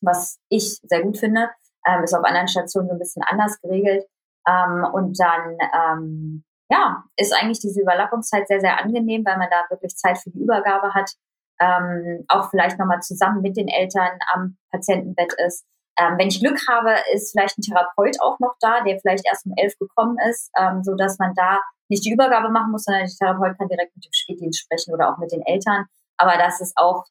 [0.00, 1.50] was ich sehr gut finde.
[1.86, 4.06] Ähm, ist auf anderen Stationen so ein bisschen anders geregelt.
[4.48, 9.64] Ähm, und dann, ähm, ja, ist eigentlich diese Überlappungszeit sehr, sehr angenehm, weil man da
[9.70, 11.12] wirklich Zeit für die Übergabe hat.
[11.58, 15.64] Ähm, auch vielleicht nochmal zusammen mit den Eltern am Patientenbett ist.
[15.98, 19.46] Ähm, wenn ich Glück habe, ist vielleicht ein Therapeut auch noch da, der vielleicht erst
[19.46, 23.06] um elf gekommen ist, ähm, so dass man da nicht die Übergabe machen muss, sondern
[23.06, 25.86] der Therapeut kann direkt mit dem Spätdienst sprechen oder auch mit den Eltern.
[26.18, 27.04] Aber das ist auch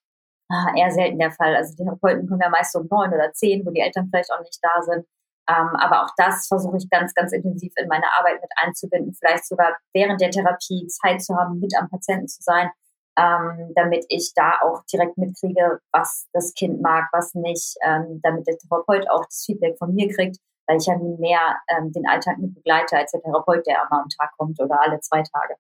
[0.52, 1.56] äh, eher selten der Fall.
[1.56, 4.42] Also die Therapeuten kommen ja meist um neun oder zehn, wo die Eltern vielleicht auch
[4.42, 5.06] nicht da sind.
[5.48, 9.46] Ähm, aber auch das versuche ich ganz, ganz intensiv in meine Arbeit mit einzubinden, vielleicht
[9.46, 12.72] sogar während der Therapie Zeit zu haben, mit am Patienten zu sein,
[13.18, 18.48] ähm, damit ich da auch direkt mitkriege, was das Kind mag, was nicht, ähm, damit
[18.48, 22.08] der Therapeut auch das Feedback von mir kriegt, weil ich ja nun mehr ähm, den
[22.08, 25.56] Alltag mit begleite als der Therapeut, der einmal am Tag kommt oder alle zwei Tage.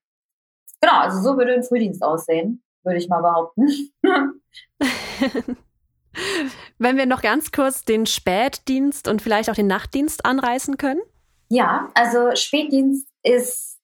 [0.81, 3.67] Genau, also so würde ein Frühdienst aussehen, würde ich mal behaupten.
[6.77, 11.01] Wenn wir noch ganz kurz den Spätdienst und vielleicht auch den Nachtdienst anreißen können?
[11.49, 13.79] Ja, also Spätdienst ist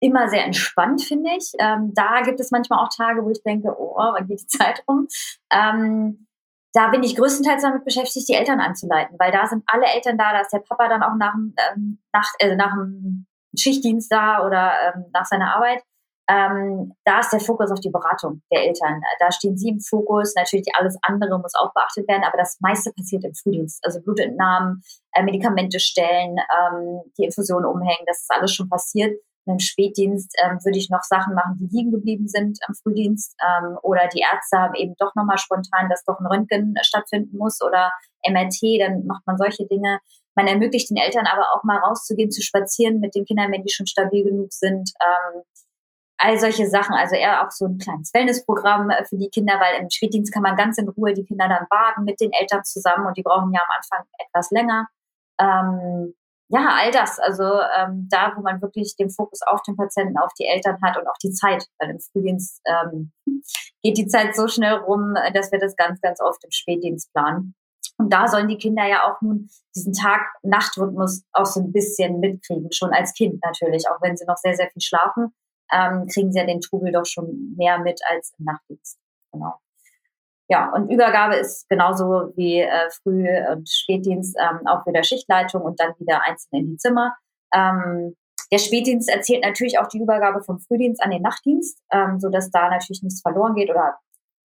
[0.00, 1.52] immer sehr entspannt, finde ich.
[1.58, 4.82] Ähm, da gibt es manchmal auch Tage, wo ich denke, oh, wann geht die Zeit
[4.88, 5.06] rum?
[5.52, 6.26] Ähm,
[6.72, 10.32] da bin ich größtenteils damit beschäftigt, die Eltern anzuleiten, weil da sind alle Eltern da,
[10.32, 13.26] da ist der Papa dann auch nach, ähm, nach, äh, nach dem
[13.58, 15.82] Schichtdienst da oder ähm, nach seiner Arbeit.
[16.30, 19.00] Ähm, da ist der Fokus auf die Beratung der Eltern.
[19.18, 20.34] Da stehen sie im Fokus.
[20.36, 23.84] Natürlich alles andere muss auch beachtet werden, aber das meiste passiert im Frühdienst.
[23.84, 29.18] Also Blutentnahmen, äh, Medikamente stellen, ähm, die Infusion umhängen, das ist alles schon passiert.
[29.44, 33.34] Und Im Spätdienst ähm, würde ich noch Sachen machen, die liegen geblieben sind am Frühdienst.
[33.42, 37.60] Ähm, oder die Ärzte haben eben doch nochmal spontan, dass doch ein Röntgen stattfinden muss
[37.60, 37.90] oder
[38.24, 39.98] MRT, dann macht man solche Dinge.
[40.36, 43.72] Man ermöglicht den Eltern aber auch mal rauszugehen, zu spazieren mit den Kindern, wenn die
[43.72, 44.92] schon stabil genug sind.
[45.00, 45.42] Ähm,
[46.20, 49.80] all solche Sachen, also eher auch so ein kleines Wellnessprogramm äh, für die Kinder, weil
[49.80, 53.06] im Spätdienst kann man ganz in Ruhe die Kinder dann baden mit den Eltern zusammen
[53.06, 54.88] und die brauchen ja am Anfang etwas länger.
[55.40, 56.14] Ähm,
[56.48, 60.32] ja, all das, also ähm, da, wo man wirklich den Fokus auf den Patienten, auf
[60.38, 63.12] die Eltern hat und auch die Zeit, weil im Frühdienst ähm,
[63.82, 67.54] geht die Zeit so schnell rum, dass wir das ganz, ganz oft im Spätdienst planen.
[67.96, 72.72] Und da sollen die Kinder ja auch nun diesen Tag-Nacht-Rhythmus auch so ein bisschen mitkriegen,
[72.72, 75.32] schon als Kind natürlich, auch wenn sie noch sehr, sehr viel schlafen
[75.72, 78.98] ähm, kriegen sie ja den Trubel doch schon mehr mit als im Nachtdienst.
[79.32, 79.54] Genau.
[80.48, 85.78] Ja, und Übergabe ist genauso wie äh, Früh- und Spätdienst ähm, auch wieder Schichtleitung und
[85.78, 87.14] dann wieder einzeln in die Zimmer.
[87.54, 88.16] Ähm,
[88.50, 92.50] der Spätdienst erzählt natürlich auch die Übergabe vom Frühdienst an den Nachtdienst, ähm, so dass
[92.50, 93.98] da natürlich nichts verloren geht oder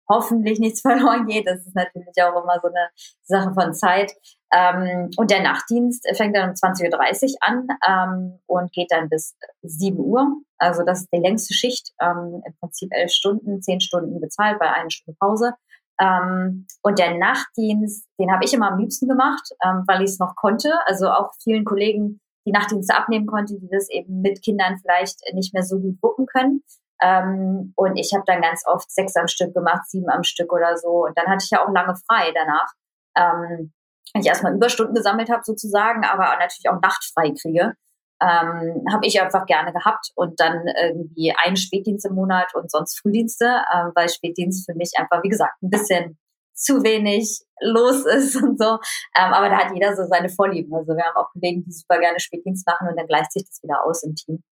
[0.10, 1.48] hoffentlich nichts verloren geht.
[1.48, 2.90] Das ist natürlich auch immer so eine
[3.22, 4.14] Sache von Zeit.
[4.54, 9.36] Ähm, und der Nachtdienst fängt dann um 20.30 Uhr an ähm, und geht dann bis
[9.64, 10.28] 7 Uhr.
[10.60, 14.72] Also das ist die längste Schicht, ähm, im Prinzip elf Stunden, zehn Stunden bezahlt bei
[14.72, 15.54] einer Stunde Pause.
[16.00, 20.20] Ähm, und der Nachtdienst, den habe ich immer am liebsten gemacht, ähm, weil ich es
[20.20, 20.72] noch konnte.
[20.86, 25.54] Also auch vielen Kollegen die Nachtdienste abnehmen konnte, die das eben mit Kindern vielleicht nicht
[25.54, 26.64] mehr so gut wuppen können.
[27.02, 30.78] Ähm, und ich habe dann ganz oft sechs am Stück gemacht, sieben am Stück oder
[30.78, 31.06] so.
[31.06, 32.72] Und dann hatte ich ja auch lange frei danach.
[33.16, 33.74] Ähm,
[34.22, 37.74] ich erstmal Überstunden gesammelt habe sozusagen, aber natürlich auch nachtfrei kriege.
[38.22, 43.00] Ähm, habe ich einfach gerne gehabt und dann irgendwie einen Spätdienst im Monat und sonst
[43.02, 46.18] Frühdienste, ähm, weil Spätdienst für mich einfach, wie gesagt, ein bisschen
[46.54, 48.78] zu wenig los ist und so.
[49.16, 50.74] Ähm, aber da hat jeder so seine Vorlieben.
[50.74, 53.62] Also wir haben auch Kollegen, die super gerne Spätdienst machen und dann gleicht sich das
[53.62, 54.44] wieder aus im Team.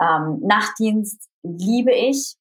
[0.00, 2.36] Ähm, Nachtdienst liebe ich,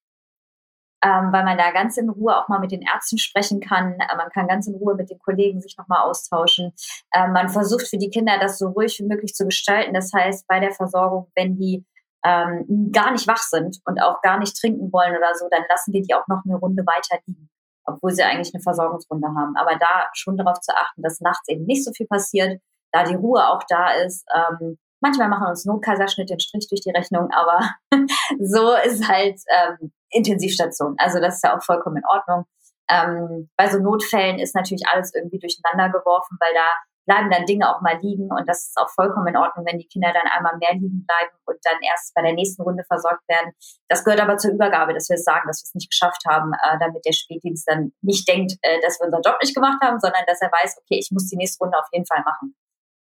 [1.04, 3.94] ähm, weil man da ganz in Ruhe auch mal mit den Ärzten sprechen kann.
[3.94, 6.74] Äh, man kann ganz in Ruhe mit den Kollegen sich nochmal austauschen.
[7.12, 9.94] Äh, man versucht für die Kinder das so ruhig wie möglich zu gestalten.
[9.94, 11.86] Das heißt, bei der Versorgung, wenn die
[12.26, 15.94] ähm, gar nicht wach sind und auch gar nicht trinken wollen oder so, dann lassen
[15.94, 17.50] wir die auch noch eine Runde weiter liegen,
[17.86, 19.56] obwohl sie eigentlich eine Versorgungsrunde haben.
[19.56, 22.60] Aber da schon darauf zu achten, dass nachts eben nicht so viel passiert,
[22.92, 24.26] da die Ruhe auch da ist.
[24.36, 27.60] Ähm, Manchmal machen uns Notkaiserschnitt den Strich durch die Rechnung, aber
[28.40, 30.96] so ist halt ähm, Intensivstation.
[30.98, 32.46] Also das ist ja auch vollkommen in Ordnung.
[32.90, 36.66] Ähm, bei so Notfällen ist natürlich alles irgendwie durcheinander geworfen, weil da
[37.06, 39.88] bleiben dann Dinge auch mal liegen und das ist auch vollkommen in Ordnung, wenn die
[39.88, 43.54] Kinder dann einmal mehr liegen bleiben und dann erst bei der nächsten Runde versorgt werden.
[43.88, 46.52] Das gehört aber zur Übergabe, dass wir es sagen, dass wir es nicht geschafft haben,
[46.54, 50.00] äh, damit der Spätdienst dann nicht denkt, äh, dass wir unseren Job nicht gemacht haben,
[50.00, 52.56] sondern dass er weiß, okay, ich muss die nächste Runde auf jeden Fall machen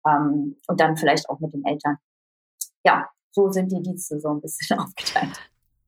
[0.07, 1.97] ähm, und dann vielleicht auch mit den Eltern.
[2.83, 5.39] Ja, so sind die Dienste so ein bisschen aufgeteilt.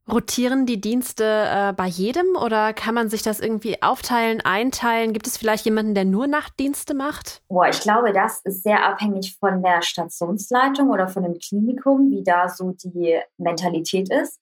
[0.10, 5.12] Rotieren die Dienste äh, bei jedem oder kann man sich das irgendwie aufteilen, einteilen?
[5.12, 7.42] Gibt es vielleicht jemanden, der nur Nachtdienste macht?
[7.50, 12.24] Boah, ich glaube, das ist sehr abhängig von der Stationsleitung oder von dem Klinikum, wie
[12.24, 14.40] da so die Mentalität ist.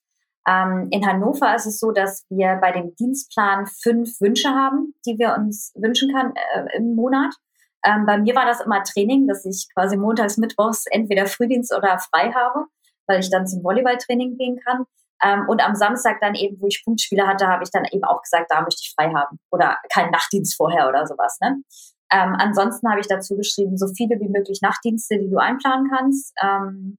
[0.47, 5.17] Ähm, in Hannover ist es so, dass wir bei dem Dienstplan fünf Wünsche haben, die
[5.17, 7.33] wir uns wünschen kann äh, im Monat.
[7.85, 11.99] Ähm, bei mir war das immer Training, dass ich quasi montags, mittwochs entweder Frühdienst oder
[11.99, 12.65] frei habe,
[13.07, 14.85] weil ich dann zum Volleyballtraining gehen kann.
[15.23, 18.21] Ähm, und am Samstag dann eben, wo ich Punktspiele hatte, habe ich dann eben auch
[18.21, 21.37] gesagt, da möchte ich frei haben oder keinen Nachtdienst vorher oder sowas.
[21.41, 21.61] Ne?
[22.11, 26.33] Ähm, ansonsten habe ich dazu geschrieben, so viele wie möglich Nachtdienste, die du einplanen kannst.
[26.41, 26.97] Ähm,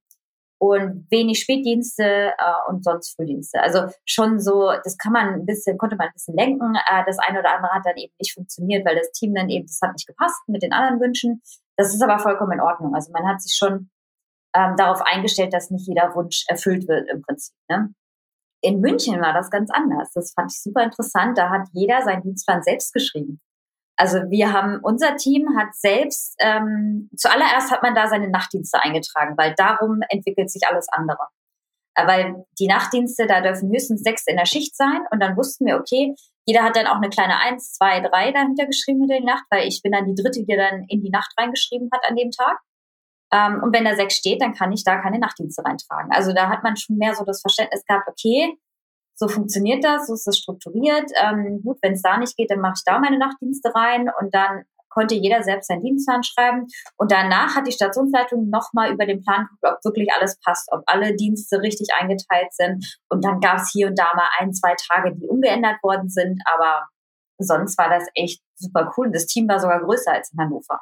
[0.59, 3.61] und wenig Spätdienste äh, und sonst Frühdienste.
[3.61, 6.75] Also schon so, das kann man ein bisschen, konnte man ein bisschen lenken.
[6.75, 9.65] Äh, das eine oder andere hat dann eben nicht funktioniert, weil das Team dann eben,
[9.67, 11.41] das hat nicht gepasst mit den anderen Wünschen.
[11.75, 12.95] Das ist aber vollkommen in Ordnung.
[12.95, 13.89] Also man hat sich schon
[14.55, 17.55] ähm, darauf eingestellt, dass nicht jeder Wunsch erfüllt wird im Prinzip.
[17.69, 17.93] Ne?
[18.61, 20.11] In München war das ganz anders.
[20.13, 21.37] Das fand ich super interessant.
[21.37, 23.39] Da hat jeder seinen Dienstplan selbst geschrieben.
[23.97, 29.35] Also wir haben, unser Team hat selbst, ähm, zuallererst hat man da seine Nachtdienste eingetragen,
[29.37, 31.27] weil darum entwickelt sich alles andere.
[31.95, 35.65] Äh, weil die Nachtdienste, da dürfen höchstens sechs in der Schicht sein und dann wussten
[35.65, 36.13] wir, okay,
[36.45, 39.67] jeder hat dann auch eine kleine Eins, zwei, drei dahinter geschrieben in der Nacht, weil
[39.67, 42.59] ich bin dann die dritte, die dann in die Nacht reingeschrieben hat an dem Tag.
[43.33, 46.11] Ähm, und wenn da sechs steht, dann kann ich da keine Nachtdienste reintragen.
[46.11, 48.57] Also da hat man schon mehr so das Verständnis gehabt, okay,
[49.17, 51.11] so funktioniert das, so ist das strukturiert.
[51.21, 54.33] Ähm, gut, wenn es da nicht geht, dann mache ich da meine Nachtdienste rein und
[54.33, 56.67] dann konnte jeder selbst seinen Dienstplan schreiben.
[56.97, 60.81] Und danach hat die Stationsleitung nochmal über den Plan geguckt, ob wirklich alles passt, ob
[60.85, 62.85] alle Dienste richtig eingeteilt sind.
[63.09, 66.41] Und dann gab es hier und da mal ein, zwei Tage, die umgeändert worden sind.
[66.51, 66.87] Aber
[67.37, 69.11] sonst war das echt super cool.
[69.11, 70.79] Das Team war sogar größer als in Hannover.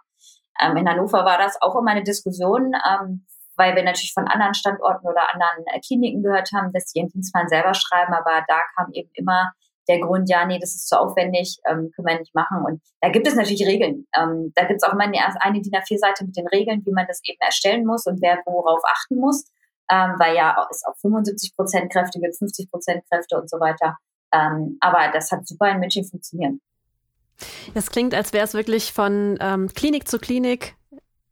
[0.61, 3.25] Ähm, in Hannover war das auch immer eine Diskussion, ähm,
[3.57, 7.09] weil wir natürlich von anderen Standorten oder anderen äh, Kliniken gehört haben, dass die ihren
[7.09, 8.13] Dienstplan selber schreiben.
[8.13, 9.51] Aber da kam eben immer
[9.87, 12.63] der Grund, ja, nee, das ist zu aufwendig, ähm, können wir nicht machen.
[12.65, 14.07] Und da gibt es natürlich Regeln.
[14.17, 17.05] Ähm, da gibt es auch immer eine, eine DIN A4-Seite mit den Regeln, wie man
[17.07, 19.45] das eben erstellen muss und wer worauf achten muss.
[19.91, 23.97] Ähm, weil ja es auch 75 Prozent Kräfte gibt, 50 Prozent Kräfte und so weiter.
[24.33, 26.53] Ähm, aber das hat super in München funktioniert.
[27.73, 30.75] Das klingt, als wäre es wirklich von ähm, Klinik zu Klinik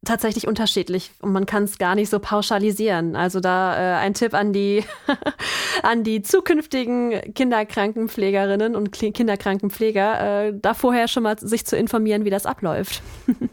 [0.06, 3.16] tatsächlich unterschiedlich und man kann es gar nicht so pauschalisieren.
[3.16, 4.84] Also da äh, ein Tipp an die
[5.84, 12.30] an die zukünftigen Kinderkrankenpflegerinnen und Kinderkrankenpfleger, äh, da vorher schon mal sich zu informieren, wie
[12.30, 13.02] das abläuft.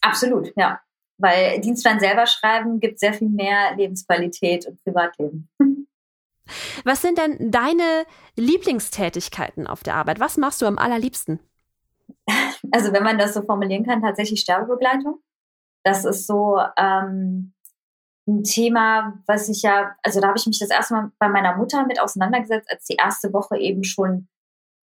[0.00, 0.80] Absolut, ja.
[1.18, 5.48] Weil Dienstplan selber schreiben gibt sehr viel mehr Lebensqualität und Privatleben.
[6.84, 8.04] Was sind denn deine
[8.36, 10.18] Lieblingstätigkeiten auf der Arbeit?
[10.18, 11.38] Was machst du am allerliebsten?
[12.72, 15.20] Also wenn man das so formulieren kann, tatsächlich Sterbebegleitung.
[15.84, 17.52] Das ist so ähm,
[18.28, 21.56] ein Thema, was ich ja, also da habe ich mich das erste Mal bei meiner
[21.56, 24.28] Mutter mit auseinandergesetzt, als die erste Woche eben schon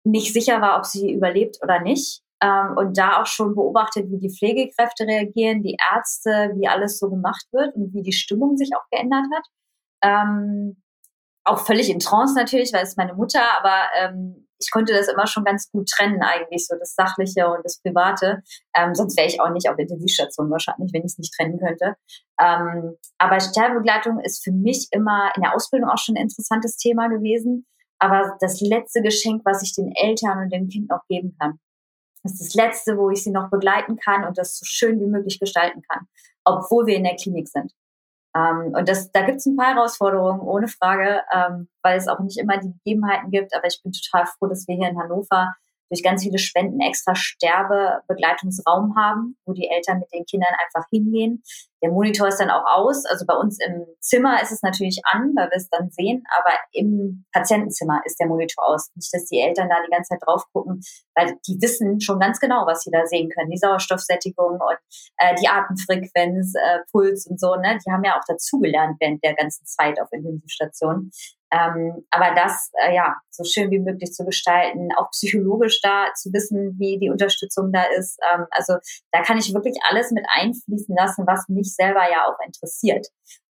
[0.03, 2.21] nicht sicher war, ob sie überlebt oder nicht.
[2.41, 7.09] Ähm, und da auch schon beobachtet, wie die Pflegekräfte reagieren, die Ärzte, wie alles so
[7.09, 9.45] gemacht wird und wie die Stimmung sich auch geändert hat.
[10.03, 10.81] Ähm,
[11.43, 15.27] auch völlig in Trance natürlich, weil es meine Mutter, aber ähm, ich konnte das immer
[15.27, 18.43] schon ganz gut trennen eigentlich, so das Sachliche und das Private.
[18.75, 21.95] Ähm, sonst wäre ich auch nicht auf Intensivstation wahrscheinlich, wenn ich es nicht trennen könnte.
[22.41, 27.07] Ähm, aber Sterbebegleitung ist für mich immer in der Ausbildung auch schon ein interessantes Thema
[27.07, 27.65] gewesen.
[27.99, 31.59] Aber das letzte Geschenk, was ich den Eltern und dem Kind noch geben kann,
[32.23, 35.39] ist das letzte, wo ich sie noch begleiten kann und das so schön wie möglich
[35.39, 36.07] gestalten kann,
[36.43, 37.71] obwohl wir in der Klinik sind.
[38.37, 42.19] Ähm, und das, da gibt es ein paar Herausforderungen, ohne Frage, ähm, weil es auch
[42.19, 43.55] nicht immer die Gegebenheiten gibt.
[43.55, 45.55] Aber ich bin total froh, dass wir hier in Hannover
[45.89, 51.43] durch ganz viele Spenden extra Sterbebegleitungsraum haben, wo die Eltern mit den Kindern einfach hingehen.
[51.83, 53.05] Der Monitor ist dann auch aus.
[53.05, 56.51] Also bei uns im Zimmer ist es natürlich an, weil wir es dann sehen, aber
[56.71, 58.89] im Patientenzimmer ist der Monitor aus.
[58.95, 60.81] Nicht, dass die Eltern da die ganze Zeit drauf gucken,
[61.15, 63.51] weil die wissen schon ganz genau, was sie da sehen können.
[63.51, 64.77] Die Sauerstoffsättigung und
[65.17, 67.55] äh, die Atemfrequenz, äh, Puls und so.
[67.55, 67.77] Ne?
[67.85, 71.11] Die haben ja auch dazugelernt während der ganzen Zeit auf Intensivstationen.
[71.51, 76.31] Ähm, aber das, äh, ja, so schön wie möglich zu gestalten, auch psychologisch da zu
[76.33, 78.19] wissen, wie die Unterstützung da ist.
[78.33, 78.77] Ähm, also
[79.11, 83.07] da kann ich wirklich alles mit einfließen lassen, was mich selber ja auch interessiert.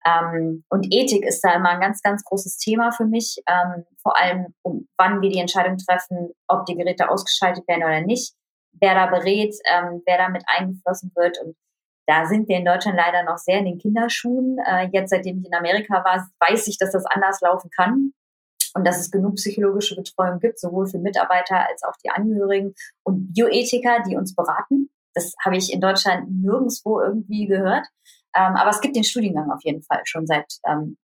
[0.05, 4.19] Ähm, und Ethik ist da immer ein ganz, ganz großes Thema für mich, ähm, vor
[4.21, 8.35] allem, um, wann wir die Entscheidung treffen, ob die Geräte ausgeschaltet werden oder nicht,
[8.73, 11.55] wer da berät, ähm, wer da mit eingeflossen wird und
[12.07, 14.57] da sind wir in Deutschland leider noch sehr in den Kinderschuhen.
[14.65, 18.13] Äh, jetzt, seitdem ich in Amerika war, weiß ich, dass das anders laufen kann
[18.75, 23.33] und dass es genug psychologische Betreuung gibt, sowohl für Mitarbeiter als auch die Angehörigen und
[23.33, 24.89] Bioethiker, die uns beraten.
[25.13, 27.87] Das habe ich in Deutschland nirgendwo irgendwie gehört.
[28.35, 30.97] Ähm, aber es gibt den Studiengang auf jeden Fall schon seit ähm,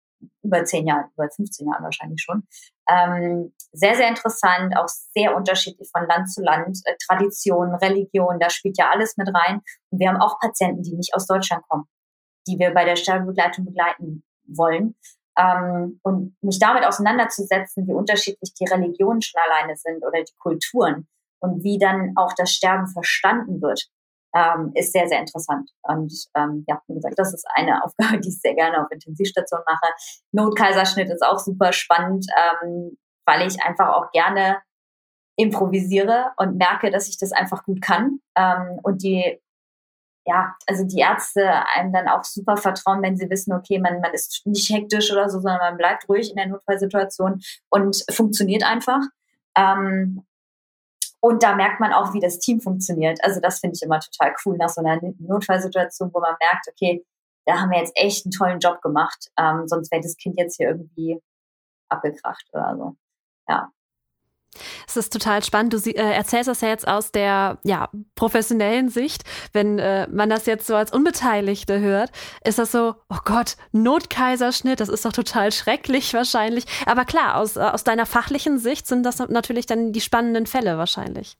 [0.43, 2.43] über zehn Jahren, über 15 Jahren wahrscheinlich schon.
[2.89, 8.49] Ähm, sehr, sehr interessant, auch sehr unterschiedlich von Land zu Land, äh, Tradition, Religion, da
[8.49, 9.61] spielt ja alles mit rein.
[9.89, 11.85] Und wir haben auch Patienten, die nicht aus Deutschland kommen,
[12.47, 14.95] die wir bei der Sterbebegleitung begleiten wollen.
[15.37, 21.07] Ähm, und mich damit auseinanderzusetzen, wie unterschiedlich die Religionen schon alleine sind oder die Kulturen
[21.39, 23.89] und wie dann auch das Sterben verstanden wird
[24.35, 25.69] ähm, ist sehr, sehr interessant.
[25.81, 29.61] Und ähm, ja, wie gesagt, das ist eine Aufgabe, die ich sehr gerne auf Intensivstation
[29.65, 29.93] mache.
[30.31, 34.57] Notkaiserschnitt ist auch super spannend, ähm, weil ich einfach auch gerne
[35.35, 38.19] improvisiere und merke, dass ich das einfach gut kann.
[38.35, 39.39] Ähm, und die,
[40.25, 44.13] ja, also die Ärzte einem dann auch super vertrauen, wenn sie wissen, okay, man, man
[44.13, 49.01] ist nicht hektisch oder so, sondern man bleibt ruhig in der Notfallsituation und funktioniert einfach.
[49.55, 50.25] Ähm,
[51.21, 53.23] und da merkt man auch, wie das Team funktioniert.
[53.23, 57.05] Also das finde ich immer total cool nach so einer Notfallsituation, wo man merkt, okay,
[57.45, 59.29] da haben wir jetzt echt einen tollen Job gemacht.
[59.37, 61.21] Ähm, sonst wäre das Kind jetzt hier irgendwie
[61.89, 62.95] abgekracht oder so.
[63.49, 63.71] Ja.
[64.87, 65.73] Es ist total spannend.
[65.73, 69.23] Du äh, erzählst das ja jetzt aus der ja, professionellen Sicht.
[69.53, 72.11] Wenn äh, man das jetzt so als Unbeteiligte hört,
[72.43, 76.65] ist das so, oh Gott, Notkaiserschnitt, das ist doch total schrecklich wahrscheinlich.
[76.85, 80.77] Aber klar, aus, äh, aus deiner fachlichen Sicht sind das natürlich dann die spannenden Fälle
[80.77, 81.37] wahrscheinlich.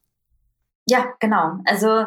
[0.88, 1.60] Ja, genau.
[1.66, 2.06] Also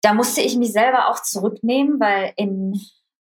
[0.00, 2.80] da musste ich mich selber auch zurücknehmen, weil in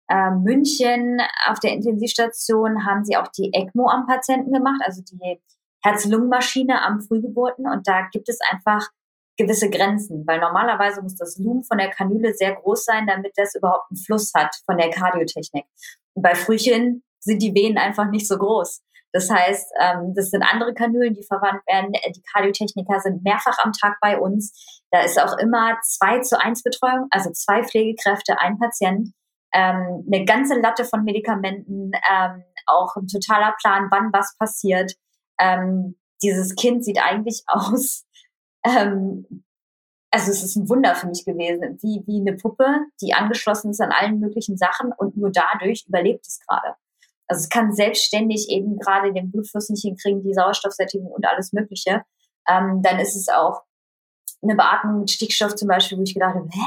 [0.08, 5.18] äh, München auf der Intensivstation haben sie auch die ECMO am Patienten gemacht, also die
[5.86, 7.68] Herz-Lungen-Maschine am Frühgeburten.
[7.68, 8.90] Und da gibt es einfach
[9.38, 13.56] gewisse Grenzen, weil normalerweise muss das Lumen von der Kanüle sehr groß sein, damit das
[13.56, 15.66] überhaupt einen Fluss hat von der Kardiotechnik.
[16.14, 18.82] Und bei Frühchen sind die Venen einfach nicht so groß.
[19.12, 21.94] Das heißt, ähm, das sind andere Kanülen, die verwandt werden.
[21.94, 24.82] Die Kardiotechniker sind mehrfach am Tag bei uns.
[24.92, 29.12] Da ist auch immer zwei zu eins Betreuung, also zwei Pflegekräfte, ein Patient,
[29.54, 34.94] ähm, eine ganze Latte von Medikamenten, ähm, auch ein totaler Plan, wann was passiert.
[35.40, 38.06] Ähm, dieses Kind sieht eigentlich aus,
[38.66, 39.44] ähm,
[40.12, 42.66] also es ist ein Wunder für mich gewesen, wie, wie eine Puppe,
[43.02, 46.76] die angeschlossen ist an allen möglichen Sachen und nur dadurch überlebt es gerade.
[47.28, 52.04] Also es kann selbstständig eben gerade den Blutfluss nicht hinkriegen, die Sauerstoffsättigung und alles Mögliche.
[52.48, 53.64] Ähm, dann ist es auch
[54.42, 56.60] eine Beatmung mit Stickstoff zum Beispiel, wo ich gedacht habe, hä?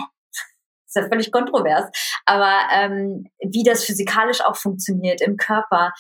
[0.85, 1.91] Das ist ja völlig kontrovers.
[2.25, 5.93] Aber ähm, wie das physikalisch auch funktioniert im Körper,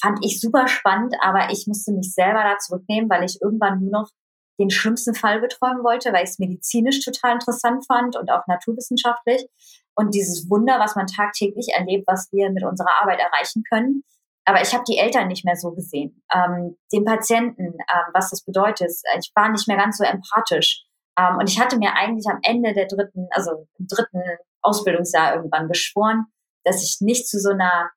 [0.00, 3.90] fand ich super spannend, aber ich musste mich selber da zurücknehmen, weil ich irgendwann nur
[3.90, 4.10] noch
[4.58, 9.46] den schlimmsten Fall betreuen wollte, weil ich es medizinisch total interessant fand und auch naturwissenschaftlich.
[9.94, 14.02] Und dieses Wunder, was man tagtäglich erlebt, was wir mit unserer Arbeit erreichen können.
[14.44, 16.22] Aber ich habe die Eltern nicht mehr so gesehen.
[16.32, 18.92] Ähm, den Patienten, ähm, was das bedeutet.
[19.18, 20.84] Ich war nicht mehr ganz so empathisch.
[21.18, 24.22] Ähm, und ich hatte mir eigentlich am Ende der dritten, also im dritten
[24.62, 26.26] Ausbildungsjahr irgendwann geschworen,
[26.64, 27.90] dass ich nicht zu so einer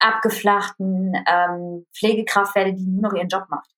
[0.00, 3.70] abgeflachten ähm, Pflegekraft werde, die nur noch ihren Job macht,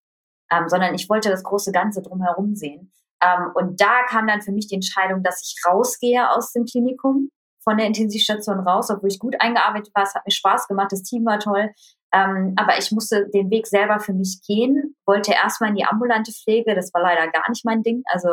[0.51, 2.93] ähm, sondern ich wollte das große Ganze drumherum sehen.
[3.23, 7.31] Ähm, und da kam dann für mich die Entscheidung, dass ich rausgehe aus dem Klinikum,
[7.65, 10.03] von der Intensivstation raus, obwohl ich gut eingearbeitet war.
[10.03, 11.71] Es hat mir Spaß gemacht, das Team war toll.
[12.13, 16.33] Ähm, aber ich musste den Weg selber für mich gehen, wollte erstmal in die ambulante
[16.33, 16.75] Pflege.
[16.75, 18.03] Das war leider gar nicht mein Ding.
[18.07, 18.29] Also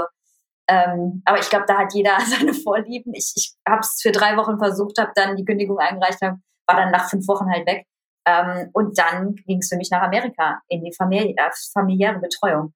[0.68, 3.14] ähm, aber ich glaube, da hat jeder seine Vorlieben.
[3.14, 6.36] Ich, ich habe es für drei Wochen versucht, habe dann die Kündigung eingereicht, hab,
[6.70, 7.86] war dann nach fünf Wochen halt weg.
[8.26, 12.74] Ähm, und dann ging es für mich nach Amerika in die Familie, äh, familiäre Betreuung,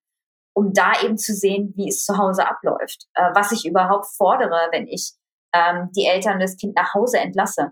[0.56, 4.70] um da eben zu sehen, wie es zu Hause abläuft, äh, was ich überhaupt fordere,
[4.72, 5.14] wenn ich
[5.54, 7.72] ähm, die Eltern das Kind nach Hause entlasse.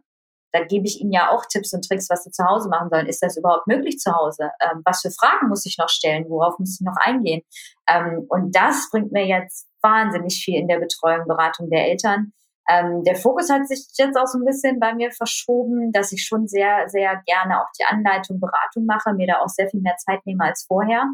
[0.54, 3.08] Da gebe ich ihnen ja auch Tipps und Tricks, was sie zu Hause machen sollen.
[3.08, 4.52] Ist das überhaupt möglich zu Hause?
[4.62, 6.26] Ähm, was für Fragen muss ich noch stellen?
[6.28, 7.42] Worauf muss ich noch eingehen?
[7.88, 12.34] Ähm, und das bringt mir jetzt wahnsinnig viel in der Betreuung, Beratung der Eltern.
[12.70, 16.26] Ähm, der Fokus hat sich jetzt auch so ein bisschen bei mir verschoben, dass ich
[16.26, 19.98] schon sehr, sehr gerne auch die Anleitung, Beratung mache, mir da auch sehr viel mehr
[19.98, 21.06] Zeit nehme als vorher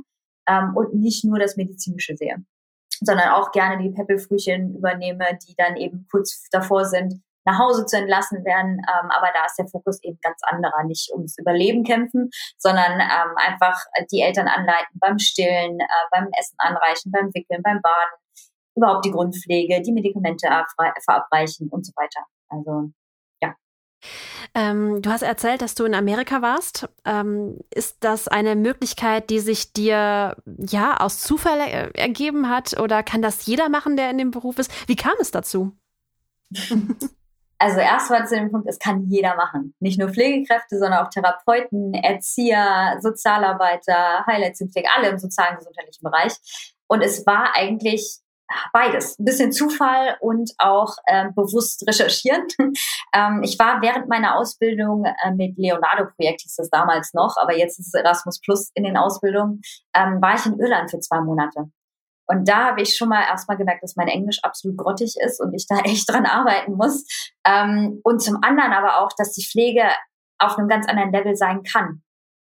[0.48, 2.38] ähm, und nicht nur das Medizinische sehe,
[3.00, 7.98] sondern auch gerne die Peppelfrühchen übernehme, die dann eben kurz davor sind, nach Hause zu
[7.98, 8.82] entlassen werden.
[8.84, 10.84] Ähm, aber da ist der Fokus eben ganz anderer.
[10.84, 13.80] Nicht ums Überleben kämpfen, sondern ähm, einfach
[14.12, 18.20] die Eltern anleiten beim Stillen, äh, beim Essen anreichen, beim Wickeln, beim Baden,
[18.78, 20.48] überhaupt die Grundpflege, die Medikamente
[21.04, 22.26] verabreichen und so weiter.
[22.50, 22.92] Also
[23.42, 23.56] ja.
[24.54, 26.88] Ähm, du hast erzählt, dass du in Amerika warst.
[27.06, 33.04] Ähm, ist das eine Möglichkeit, die sich dir ja aus Zufall er ergeben hat oder
[33.04, 34.72] kann das jeder machen, der in dem Beruf ist?
[34.88, 35.76] Wie kam es dazu?
[37.60, 39.74] Also erst war zu dem Punkt, es kann jeder machen.
[39.80, 46.04] Nicht nur Pflegekräfte, sondern auch Therapeuten, Erzieher, Sozialarbeiter, Highlights im Pflege, alle im sozialen gesundheitlichen
[46.04, 46.34] Bereich.
[46.88, 48.20] Und es war eigentlich
[48.74, 49.18] beides.
[49.20, 52.48] Ein bisschen Zufall und auch äh, bewusst recherchieren.
[53.14, 57.80] ähm, ich war während meiner Ausbildung äh, mit Leonardo-Projekt, hieß das damals noch, aber jetzt
[57.80, 59.62] ist es Erasmus Plus in den Ausbildungen,
[59.96, 61.70] ähm, war ich in Irland für zwei Monate.
[62.30, 65.54] Und da habe ich schon mal erstmal gemerkt, dass mein Englisch absolut grottig ist und
[65.54, 67.06] ich da echt dran arbeiten muss.
[67.46, 69.84] Ähm, und zum anderen aber auch, dass die Pflege
[70.40, 72.04] auf einem ganz anderen Level sein kann.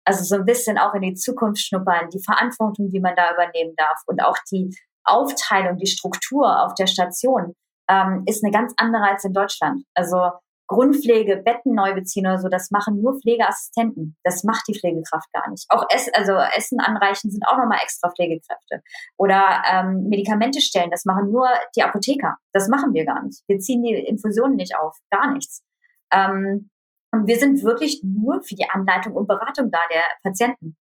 [0.05, 3.75] Also so ein bisschen auch in die Zukunft schnuppern, die Verantwortung, die man da übernehmen
[3.77, 4.75] darf und auch die
[5.09, 7.55] Aufteilung, die Struktur auf der Station
[7.91, 9.85] ähm, ist eine ganz andere als in Deutschland.
[9.95, 10.31] Also
[10.69, 14.17] Grundpflege, Betten neu beziehen oder so, das machen nur Pflegeassistenten.
[14.23, 15.65] Das macht die Pflegekraft gar nicht.
[15.71, 18.83] Auch Ess, also Essen anreichen sind auch nochmal extra Pflegekräfte.
[19.17, 22.37] Oder ähm, Medikamente stellen, das machen nur die Apotheker.
[22.53, 23.43] Das machen wir gar nicht.
[23.49, 25.63] Wir ziehen die Infusionen nicht auf, gar nichts.
[26.13, 26.71] Ähm,
[27.13, 30.77] und wir sind wirklich nur für die Anleitung und Beratung da der Patienten.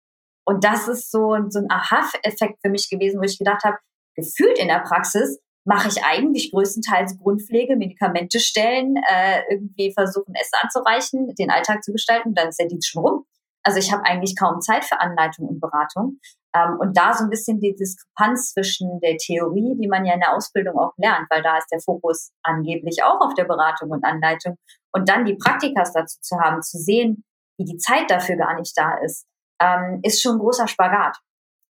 [0.47, 3.77] Und das ist so, so ein Aha-Effekt für mich gewesen, wo ich gedacht habe,
[4.15, 10.59] gefühlt in der Praxis mache ich eigentlich größtenteils Grundpflege, Medikamente stellen, äh, irgendwie versuchen, Essen
[10.61, 13.25] anzureichen, den Alltag zu gestalten, dann ist der Dienst schon rum.
[13.63, 16.19] Also ich habe eigentlich kaum Zeit für Anleitung und Beratung.
[16.55, 20.21] Ähm, und da so ein bisschen die Diskrepanz zwischen der Theorie, die man ja in
[20.21, 24.05] der Ausbildung auch lernt, weil da ist der Fokus angeblich auch auf der Beratung und
[24.05, 24.57] Anleitung.
[24.93, 27.25] Und dann die Praktikas dazu zu haben, zu sehen,
[27.59, 29.27] wie die Zeit dafür gar nicht da ist,
[29.61, 31.17] ähm, ist schon ein großer Spagat.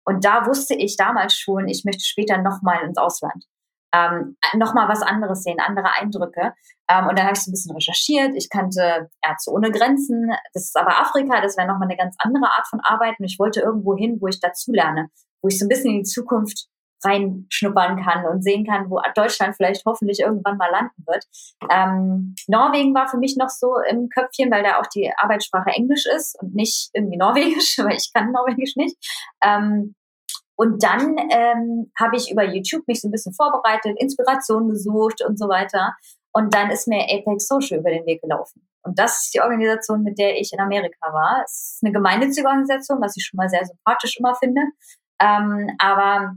[0.06, 3.46] Und da wusste ich damals schon, ich möchte später nochmal ins Ausland.
[3.94, 6.54] ähm, nochmal was anderes sehen, andere Eindrücke.
[6.90, 8.36] Ähm, und dann habe ich so ein bisschen recherchiert.
[8.36, 10.32] Ich kannte Ärzte ohne Grenzen.
[10.54, 13.16] Das ist aber Afrika, das wäre nochmal eine ganz andere Art von Arbeit.
[13.20, 15.10] Und ich wollte irgendwo hin, wo ich dazulerne,
[15.42, 16.68] wo ich so ein bisschen in die Zukunft
[17.04, 21.26] reinschnuppern kann und sehen kann, wo Deutschland vielleicht hoffentlich irgendwann mal landen wird.
[21.70, 26.06] Ähm, Norwegen war für mich noch so im Köpfchen, weil da auch die Arbeitssprache Englisch
[26.06, 28.96] ist und nicht irgendwie Norwegisch, weil ich kann Norwegisch nicht.
[29.44, 29.96] Ähm,
[30.56, 35.40] und dann ähm, habe ich über YouTube mich so ein bisschen vorbereitet, Inspiration gesucht und
[35.40, 35.96] so weiter.
[36.34, 38.68] Und dann ist mir Apex Social über den Weg gelaufen.
[38.84, 41.42] Und das ist die Organisation, mit der ich in Amerika war.
[41.44, 44.62] Es ist eine gemeinnützige Organisation, was ich schon mal sehr sympathisch immer finde.
[45.20, 46.36] Ähm, aber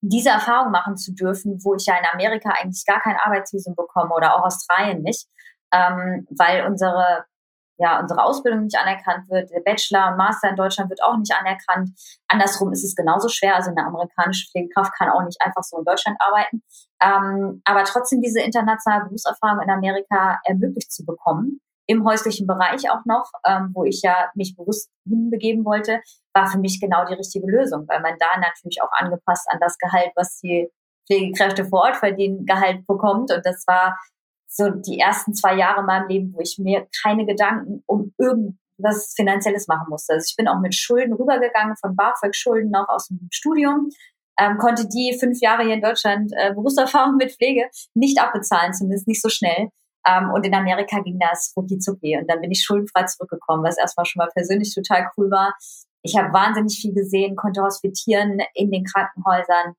[0.00, 4.14] diese Erfahrung machen zu dürfen, wo ich ja in Amerika eigentlich gar kein Arbeitsvisum bekomme
[4.14, 5.26] oder auch Australien nicht,
[5.72, 7.24] ähm, weil unsere
[7.78, 11.34] ja, unsere Ausbildung nicht anerkannt wird, der Bachelor und Master in Deutschland wird auch nicht
[11.34, 11.90] anerkannt.
[12.28, 13.54] Andersrum ist es genauso schwer.
[13.54, 16.62] Also eine amerikanische Pflegekraft kann auch nicht einfach so in Deutschland arbeiten.
[17.02, 23.04] Ähm, aber trotzdem diese internationale Berufserfahrung in Amerika ermöglicht zu bekommen, im häuslichen Bereich auch
[23.04, 26.00] noch, ähm, wo ich ja mich bewusst hinbegeben wollte,
[26.36, 29.78] war für mich genau die richtige Lösung, weil man da natürlich auch angepasst an das
[29.78, 30.68] Gehalt, was die
[31.06, 33.32] Pflegekräfte vor Ort verdienen, Gehalt bekommt.
[33.32, 33.98] Und das war
[34.46, 39.14] so die ersten zwei Jahre in meinem Leben, wo ich mir keine Gedanken um irgendwas
[39.16, 40.12] Finanzielles machen musste.
[40.12, 43.88] Also ich bin auch mit Schulden rübergegangen, von BAföG-Schulden noch aus dem Studium,
[44.38, 49.08] ähm, konnte die fünf Jahre hier in Deutschland äh, Berufserfahrung mit Pflege nicht abbezahlen, zumindest
[49.08, 49.70] nicht so schnell.
[50.06, 52.18] Ähm, und in Amerika ging das rucki zucki.
[52.18, 55.54] Und dann bin ich schuldenfrei zurückgekommen, was erstmal schon mal persönlich total cool war.
[56.02, 59.74] Ich habe wahnsinnig viel gesehen, konnte hospitieren in den Krankenhäusern,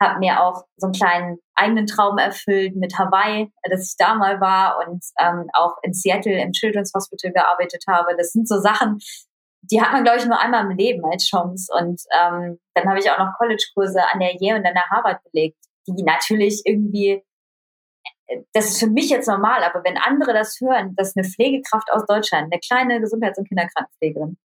[0.00, 4.40] habe mir auch so einen kleinen eigenen Traum erfüllt mit Hawaii, dass ich da mal
[4.40, 8.16] war und ähm, auch in Seattle im Children's Hospital gearbeitet habe.
[8.16, 8.98] Das sind so Sachen,
[9.62, 11.72] die hat man, glaube ich, nur einmal im Leben als Chance.
[11.78, 15.22] Und ähm, dann habe ich auch noch College-Kurse an der Yale und an der Harvard
[15.24, 17.22] belegt, die natürlich irgendwie
[18.52, 22.06] das ist für mich jetzt normal, aber wenn andere das hören, dass eine Pflegekraft aus
[22.06, 24.38] Deutschland, eine kleine Gesundheits- und Kinderkrankenpflegerin,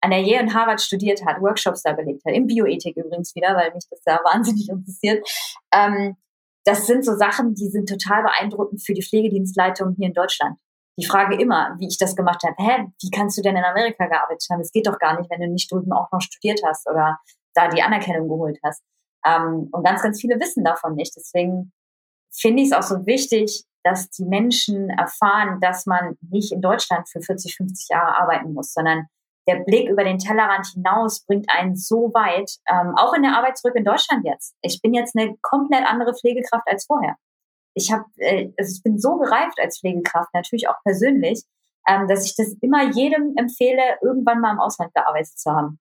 [0.00, 3.54] an der Yale und Harvard studiert hat, Workshops da belegt hat, in Bioethik übrigens wieder,
[3.54, 5.28] weil mich das da wahnsinnig interessiert.
[5.72, 6.16] Ähm,
[6.64, 10.58] das sind so Sachen, die sind total beeindruckend für die Pflegedienstleitung hier in Deutschland.
[10.98, 12.54] Die frage immer, wie ich das gemacht habe.
[12.58, 14.60] Hä, wie kannst du denn in Amerika gearbeitet haben?
[14.60, 17.18] Es geht doch gar nicht, wenn du nicht drüben auch noch studiert hast oder
[17.54, 18.82] da die Anerkennung geholt hast.
[19.24, 21.14] Ähm, und ganz, ganz viele wissen davon nicht.
[21.16, 21.72] Deswegen
[22.30, 27.08] finde ich es auch so wichtig, dass die Menschen erfahren, dass man nicht in Deutschland
[27.08, 29.06] für 40, 50 Jahre arbeiten muss, sondern
[29.48, 33.58] der Blick über den Tellerrand hinaus bringt einen so weit, ähm, auch in der Arbeit
[33.58, 34.54] zurück in Deutschland jetzt.
[34.62, 37.16] Ich bin jetzt eine komplett andere Pflegekraft als vorher.
[37.74, 41.42] Ich habe, äh, also ich bin so gereift als Pflegekraft, natürlich auch persönlich,
[41.88, 45.78] ähm, dass ich das immer jedem empfehle, irgendwann mal im Ausland gearbeitet zu haben,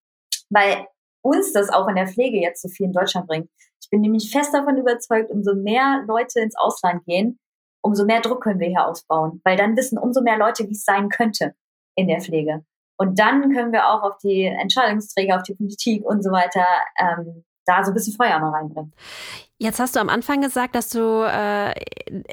[0.50, 0.88] weil
[1.22, 3.50] uns das auch in der Pflege jetzt so viel in Deutschland bringt.
[3.82, 7.40] Ich bin nämlich fest davon überzeugt, umso mehr Leute ins Ausland gehen,
[7.82, 10.86] umso mehr Druck können wir hier ausbauen, weil dann wissen umso mehr Leute, wie es
[10.86, 11.54] sein könnte
[11.96, 12.64] in der Pflege.
[13.02, 16.66] Und dann können wir auch auf die Entscheidungsträger, auf die Politik und so weiter
[17.00, 18.92] ähm, da so ein bisschen Feuer mal reinbringen.
[19.58, 21.74] Jetzt hast du am Anfang gesagt, dass du äh,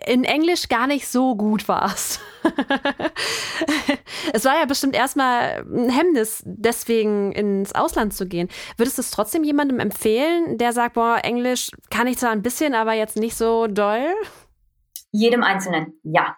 [0.07, 2.21] in Englisch gar nicht so gut warst.
[4.33, 8.49] es war ja bestimmt erstmal ein Hemmnis, deswegen ins Ausland zu gehen.
[8.77, 12.75] Würdest du es trotzdem jemandem empfehlen, der sagt, boah, Englisch kann ich zwar ein bisschen,
[12.75, 14.15] aber jetzt nicht so doll?
[15.13, 16.37] Jedem Einzelnen, ja.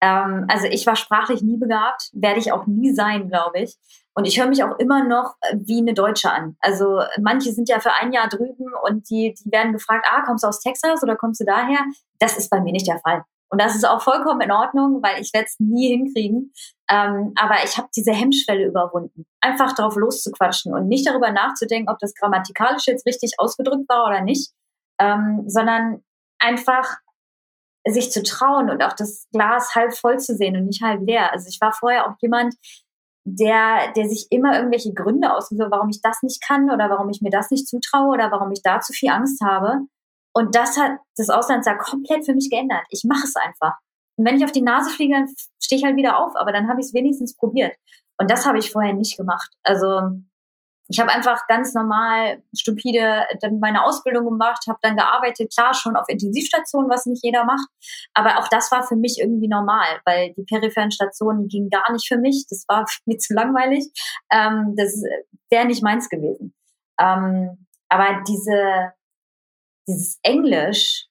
[0.00, 3.76] Ähm, also ich war sprachlich nie begabt, werde ich auch nie sein, glaube ich.
[4.14, 6.56] Und ich höre mich auch immer noch äh, wie eine Deutsche an.
[6.60, 10.44] Also manche sind ja für ein Jahr drüben und die, die werden gefragt, ah, kommst
[10.44, 11.80] du aus Texas oder kommst du daher?
[12.18, 13.24] Das ist bei mir nicht der Fall.
[13.50, 16.52] Und das ist auch vollkommen in Ordnung, weil ich werde es nie hinkriegen.
[16.88, 19.26] Ähm, aber ich habe diese Hemmschwelle überwunden.
[19.40, 24.20] Einfach drauf loszuquatschen und nicht darüber nachzudenken, ob das grammatikalisch jetzt richtig ausgedrückt war oder
[24.20, 24.52] nicht,
[25.00, 26.02] ähm, sondern
[26.38, 26.98] einfach
[27.88, 31.32] sich zu trauen und auch das Glas halb voll zu sehen und nicht halb leer.
[31.32, 32.54] Also ich war vorher auch jemand,
[33.24, 37.20] der, der sich immer irgendwelche Gründe aussucht, warum ich das nicht kann oder warum ich
[37.20, 39.80] mir das nicht zutraue oder warum ich da zu viel Angst habe.
[40.32, 42.84] Und das hat das Auslandsjahr komplett für mich geändert.
[42.90, 43.74] Ich mache es einfach.
[44.16, 45.28] Und wenn ich auf die Nase fliege, dann
[45.62, 47.74] stehe ich halt wieder auf, aber dann habe ich es wenigstens probiert.
[48.18, 49.50] Und das habe ich vorher nicht gemacht.
[49.62, 50.00] Also
[50.90, 55.94] ich habe einfach ganz normal, stupide dann meine Ausbildung gemacht, habe dann gearbeitet, klar schon
[55.94, 57.68] auf Intensivstationen, was nicht jeder macht.
[58.12, 62.08] Aber auch das war für mich irgendwie normal, weil die peripheren Stationen gingen gar nicht
[62.08, 62.44] für mich.
[62.50, 63.84] Das war mir zu langweilig.
[64.32, 65.00] Ähm, das
[65.48, 66.54] wäre nicht meins gewesen.
[67.00, 68.92] Ähm, aber diese,
[69.86, 71.06] dieses Englisch,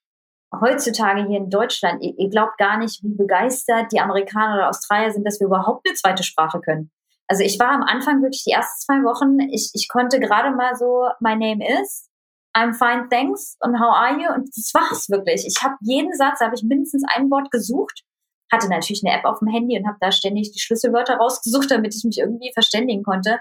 [0.60, 5.12] heutzutage hier in Deutschland, ihr, ihr glaubt gar nicht, wie begeistert die Amerikaner oder Australier
[5.12, 6.92] sind, dass wir überhaupt eine zweite Sprache können.
[7.30, 10.76] Also ich war am Anfang wirklich die ersten zwei Wochen, ich, ich konnte gerade mal
[10.76, 12.10] so My Name is
[12.56, 13.56] I'm fine, thanks.
[13.62, 14.34] Und how are you?
[14.34, 15.46] Und das war's wirklich.
[15.46, 18.04] Ich habe jeden Satz, habe ich mindestens ein Wort gesucht,
[18.52, 21.96] hatte natürlich eine App auf dem Handy und habe da ständig die Schlüsselwörter rausgesucht, damit
[21.96, 23.40] ich mich irgendwie verständigen konnte.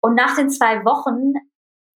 [0.00, 1.34] Und nach den zwei Wochen,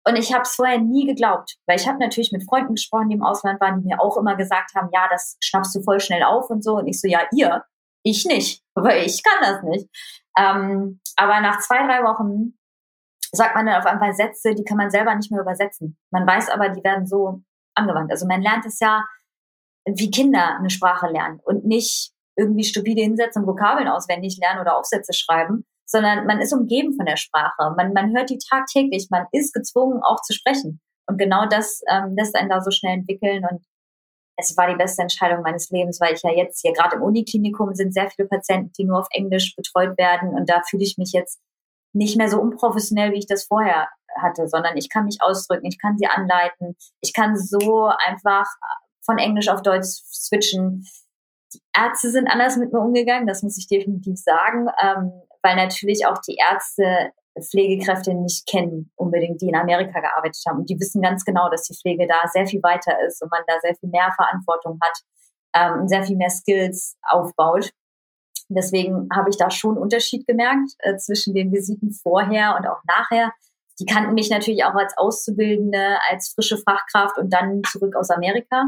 [0.07, 3.15] und ich habe es vorher nie geglaubt, weil ich habe natürlich mit Freunden gesprochen, die
[3.15, 6.21] im Ausland waren, die mir auch immer gesagt haben, ja, das schnappst du voll schnell
[6.21, 6.75] auf und so.
[6.77, 7.63] Und ich so, ja, ihr,
[8.03, 9.89] ich nicht, weil ich kann das nicht.
[10.37, 12.57] Ähm, aber nach zwei, drei Wochen
[13.31, 15.97] sagt man dann auf einmal Sätze, die kann man selber nicht mehr übersetzen.
[16.11, 17.41] Man weiß aber, die werden so
[17.75, 18.11] angewandt.
[18.11, 19.05] Also man lernt es ja,
[19.85, 24.77] wie Kinder eine Sprache lernen und nicht irgendwie stupide hinsetzen und Vokabeln auswendig lernen oder
[24.77, 27.73] Aufsätze schreiben, sondern man ist umgeben von der Sprache.
[27.77, 30.81] Man, man hört die tagtäglich, man ist gezwungen, auch zu sprechen.
[31.07, 33.45] Und genau das ähm, lässt einen da so schnell entwickeln.
[33.49, 33.63] Und
[34.37, 37.73] es war die beste Entscheidung meines Lebens, weil ich ja jetzt hier gerade im Uniklinikum
[37.73, 40.29] sind sehr viele Patienten, die nur auf Englisch betreut werden.
[40.29, 41.39] Und da fühle ich mich jetzt
[41.93, 43.87] nicht mehr so unprofessionell, wie ich das vorher
[44.21, 48.45] hatte, sondern ich kann mich ausdrücken, ich kann sie anleiten, ich kann so einfach
[49.05, 50.85] von Englisch auf Deutsch switchen.
[51.53, 55.11] Die Ärzte sind anders mit mir umgegangen, das muss ich definitiv sagen, ähm,
[55.41, 57.11] weil natürlich auch die Ärzte
[57.41, 60.59] Pflegekräfte nicht kennen, unbedingt, die in Amerika gearbeitet haben.
[60.59, 63.43] Und die wissen ganz genau, dass die Pflege da sehr viel weiter ist und man
[63.47, 64.99] da sehr viel mehr Verantwortung hat,
[65.55, 67.71] ähm, sehr viel mehr Skills aufbaut.
[68.49, 72.81] Deswegen habe ich da schon einen Unterschied gemerkt äh, zwischen den Visiten vorher und auch
[72.87, 73.31] nachher.
[73.79, 78.65] Die kannten mich natürlich auch als Auszubildende, als frische Fachkraft und dann zurück aus Amerika.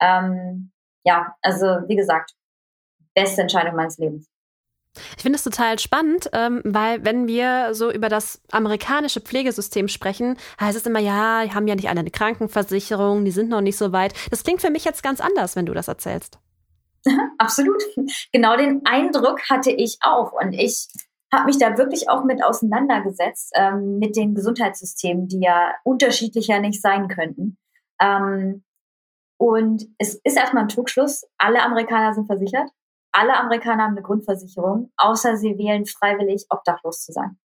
[0.00, 0.72] Ähm,
[1.04, 2.34] ja, also wie gesagt,
[3.14, 4.28] beste Entscheidung meines Lebens.
[5.16, 10.36] Ich finde es total spannend, ähm, weil wenn wir so über das amerikanische Pflegesystem sprechen,
[10.60, 13.76] heißt es immer, ja, die haben ja nicht alle eine Krankenversicherung, die sind noch nicht
[13.76, 14.14] so weit.
[14.30, 16.38] Das klingt für mich jetzt ganz anders, wenn du das erzählst.
[17.38, 17.82] Absolut.
[18.32, 20.32] Genau den Eindruck hatte ich auch.
[20.32, 20.88] Und ich
[21.32, 26.80] habe mich da wirklich auch mit auseinandergesetzt, ähm, mit den Gesundheitssystemen, die ja unterschiedlicher nicht
[26.80, 27.58] sein könnten.
[28.00, 28.62] Ähm,
[29.36, 31.26] und es ist erstmal ein Trugschluss.
[31.38, 32.70] Alle Amerikaner sind versichert.
[33.16, 37.38] Alle Amerikaner haben eine Grundversicherung, außer sie wählen freiwillig, obdachlos zu sein.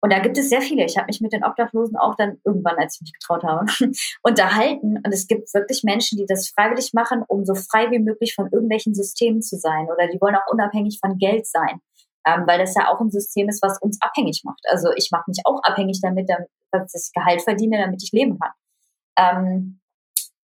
[0.00, 0.84] Und da gibt es sehr viele.
[0.84, 3.66] Ich habe mich mit den Obdachlosen auch dann irgendwann, als ich mich getraut habe,
[4.22, 4.96] unterhalten.
[4.96, 8.48] Und es gibt wirklich Menschen, die das freiwillig machen, um so frei wie möglich von
[8.50, 9.88] irgendwelchen Systemen zu sein.
[9.92, 11.80] Oder die wollen auch unabhängig von Geld sein.
[12.26, 14.60] Ähm, weil das ja auch ein System ist, was uns abhängig macht.
[14.70, 16.30] Also ich mache mich auch abhängig damit,
[16.70, 18.52] dass ich Gehalt verdiene, damit ich leben kann.
[19.16, 19.80] Ähm,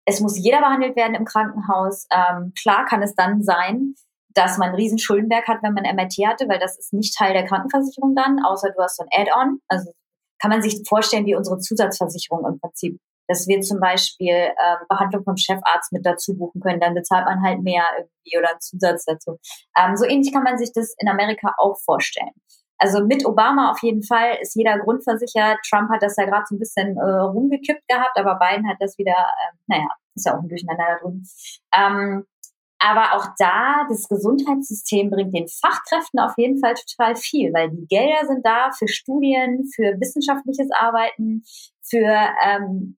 [0.06, 2.08] es muss jeder behandelt werden im Krankenhaus.
[2.12, 3.96] Ähm, klar kann es dann sein,
[4.36, 7.34] dass man einen riesen Schuldenberg hat, wenn man MRT hatte, weil das ist nicht Teil
[7.34, 9.60] der Krankenversicherung dann, außer du hast so ein Add-on.
[9.68, 9.92] Also
[10.40, 13.00] kann man sich vorstellen wie unsere Zusatzversicherung im Prinzip.
[13.28, 17.42] Dass wir zum Beispiel äh, Behandlung vom Chefarzt mit dazu buchen können, dann bezahlt man
[17.42, 19.40] halt mehr irgendwie oder einen Zusatz dazu.
[19.76, 22.34] Ähm, so ähnlich kann man sich das in Amerika auch vorstellen.
[22.78, 25.58] Also mit Obama auf jeden Fall ist jeder grundversichert.
[25.68, 28.98] Trump hat das ja gerade so ein bisschen äh, rumgekippt gehabt, aber Biden hat das
[28.98, 31.24] wieder, äh, naja, ist ja auch ein Durcheinander da drin.
[31.74, 32.26] Ähm,
[32.80, 37.88] aber auch da, das Gesundheitssystem bringt den Fachkräften auf jeden Fall total viel, weil die
[37.88, 41.44] Gelder sind da für Studien, für wissenschaftliches Arbeiten,
[41.82, 42.98] für ähm,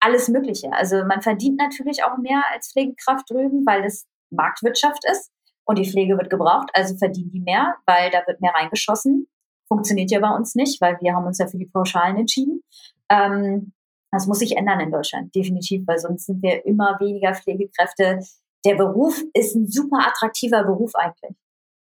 [0.00, 0.72] alles Mögliche.
[0.72, 5.30] Also man verdient natürlich auch mehr als Pflegekraft drüben, weil es Marktwirtschaft ist
[5.64, 9.28] und die Pflege wird gebraucht, also verdienen die mehr, weil da wird mehr reingeschossen.
[9.68, 12.62] Funktioniert ja bei uns nicht, weil wir haben uns ja für die Pauschalen entschieden.
[13.08, 13.72] Ähm,
[14.10, 18.20] das muss sich ändern in Deutschland, definitiv, weil sonst sind wir immer weniger Pflegekräfte
[18.64, 21.36] der Beruf ist ein super attraktiver Beruf eigentlich.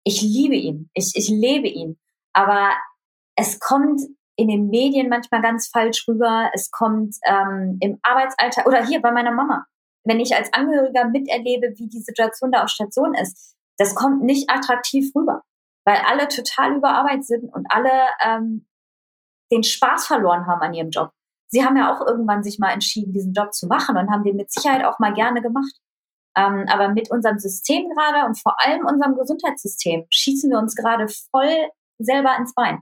[0.03, 1.99] Ich liebe ihn, ich, ich lebe ihn,
[2.33, 2.71] aber
[3.35, 4.01] es kommt
[4.39, 6.49] in den Medien manchmal ganz falsch rüber.
[6.53, 9.65] Es kommt ähm, im Arbeitsalltag oder hier bei meiner Mama.
[10.05, 14.49] Wenn ich als Angehöriger miterlebe, wie die Situation da auf Station ist, das kommt nicht
[14.49, 15.43] attraktiv rüber,
[15.85, 17.91] weil alle total überarbeitet sind und alle
[18.23, 18.65] ähm,
[19.51, 21.11] den Spaß verloren haben an ihrem Job.
[21.47, 24.37] Sie haben ja auch irgendwann sich mal entschieden, diesen Job zu machen und haben den
[24.37, 25.73] mit Sicherheit auch mal gerne gemacht.
[26.37, 31.07] Ähm, aber mit unserem System gerade und vor allem unserem Gesundheitssystem schießen wir uns gerade
[31.31, 32.81] voll selber ins Bein.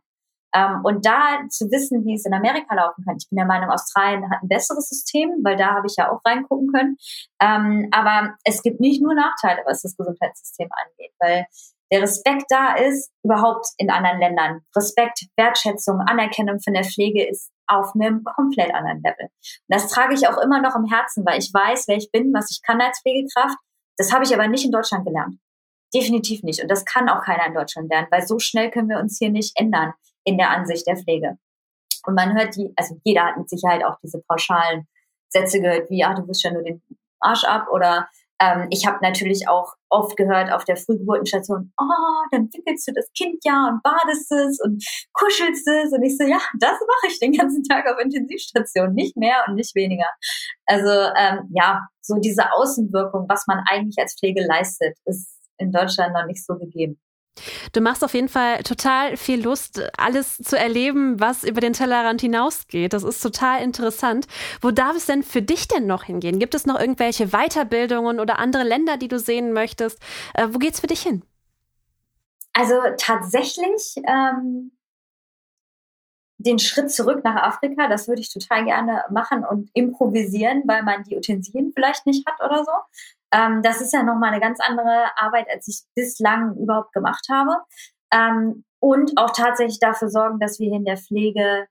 [0.53, 3.17] Ähm, und da zu wissen, wie es in Amerika laufen kann.
[3.19, 6.21] Ich bin der Meinung, Australien hat ein besseres System, weil da habe ich ja auch
[6.25, 6.97] reingucken können.
[7.41, 11.45] Ähm, aber es gibt nicht nur Nachteile, was das Gesundheitssystem angeht, weil
[11.91, 14.61] der Respekt da ist, überhaupt in anderen Ländern.
[14.75, 19.25] Respekt, Wertschätzung, Anerkennung von der Pflege ist auf einem komplett anderen Level.
[19.25, 19.31] Und
[19.67, 22.51] das trage ich auch immer noch im Herzen, weil ich weiß, wer ich bin, was
[22.51, 23.57] ich kann als Pflegekraft.
[23.97, 25.39] Das habe ich aber nicht in Deutschland gelernt.
[25.93, 26.61] Definitiv nicht.
[26.61, 29.29] Und das kann auch keiner in Deutschland lernen, weil so schnell können wir uns hier
[29.29, 29.93] nicht ändern
[30.23, 31.37] in der Ansicht der Pflege.
[32.05, 34.87] Und man hört die, also jeder hat mit Sicherheit auch diese pauschalen
[35.29, 36.81] Sätze gehört, wie, ach, du wirst ja nur den
[37.19, 38.07] Arsch ab oder
[38.39, 43.09] Ähm, ich habe natürlich auch oft gehört auf der Frühgeburtenstation, oh, dann wickelst du das
[43.17, 44.83] Kind ja und badest es und
[45.13, 45.91] kuschelst es.
[45.91, 49.55] Und ich so, ja, das mache ich den ganzen Tag auf Intensivstation, nicht mehr und
[49.55, 50.09] nicht weniger.
[50.65, 56.13] Also ähm, ja, so diese Außenwirkung, was man eigentlich als Pflege leistet, ist in Deutschland
[56.13, 56.99] noch nicht so gegeben.
[57.73, 62.21] Du machst auf jeden Fall total viel Lust, alles zu erleben, was über den Tellerrand
[62.21, 62.93] hinausgeht.
[62.93, 64.27] Das ist total interessant.
[64.61, 66.39] Wo darf es denn für dich denn noch hingehen?
[66.39, 69.99] Gibt es noch irgendwelche Weiterbildungen oder andere Länder, die du sehen möchtest?
[70.33, 71.23] Äh, wo geht's für dich hin?
[72.53, 74.71] Also tatsächlich ähm,
[76.39, 81.03] den Schritt zurück nach Afrika, das würde ich total gerne machen und improvisieren, weil man
[81.03, 82.71] die Utensilien vielleicht nicht hat oder so.
[83.33, 87.57] Ähm, das ist ja nochmal eine ganz andere Arbeit, als ich bislang überhaupt gemacht habe.
[88.13, 91.67] Ähm, und auch tatsächlich dafür sorgen, dass wir in der Pflege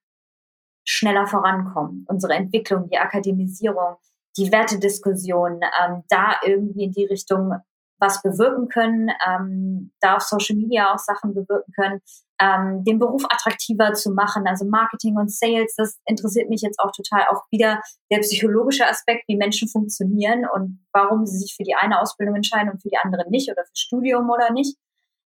[0.84, 2.04] schneller vorankommen.
[2.08, 3.96] Unsere Entwicklung, die Akademisierung,
[4.36, 7.52] die Wertediskussion, ähm, da irgendwie in die Richtung
[7.98, 12.00] was bewirken können, ähm, da auf Social Media auch Sachen bewirken können,
[12.40, 16.92] ähm, den Beruf attraktiver zu machen, also Marketing und Sales, das interessiert mich jetzt auch
[16.92, 17.26] total.
[17.30, 17.80] Auch wieder
[18.10, 22.70] der psychologische Aspekt, wie Menschen funktionieren und warum sie sich für die eine Ausbildung entscheiden
[22.70, 24.76] und für die andere nicht oder für Studium oder nicht.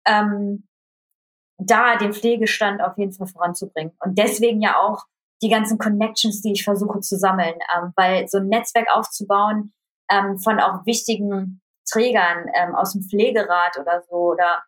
[0.06, 0.68] Ähm,
[1.60, 3.94] da den Pflegestand auf jeden Fall voranzubringen.
[4.04, 5.06] Und deswegen ja auch
[5.42, 9.74] die ganzen Connections, die ich versuche zu sammeln, ähm, weil so ein Netzwerk aufzubauen
[10.10, 11.62] ähm, von auch wichtigen
[11.92, 14.64] Trägern ähm, aus dem Pflegerat oder so oder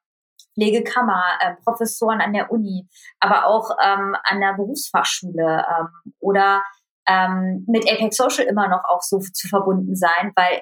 [0.55, 2.87] Pflegekammer, äh, Professoren an der Uni,
[3.19, 6.63] aber auch ähm, an der Berufsfachschule ähm, oder
[7.07, 10.61] ähm, mit Apex Social immer noch auch so zu verbunden sein, weil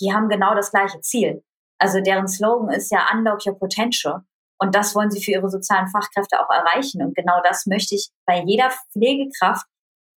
[0.00, 1.44] die haben genau das gleiche Ziel.
[1.78, 4.22] Also deren Slogan ist ja Unlock Your Potential.
[4.58, 7.02] Und das wollen sie für ihre sozialen Fachkräfte auch erreichen.
[7.02, 9.66] Und genau das möchte ich bei jeder Pflegekraft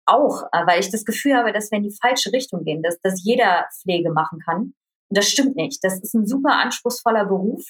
[0.05, 3.01] auch, äh, weil ich das Gefühl habe, dass wir in die falsche Richtung gehen, dass,
[3.01, 4.75] dass jeder Pflege machen kann.
[5.15, 5.83] Das stimmt nicht.
[5.83, 7.65] Das ist ein super anspruchsvoller Beruf.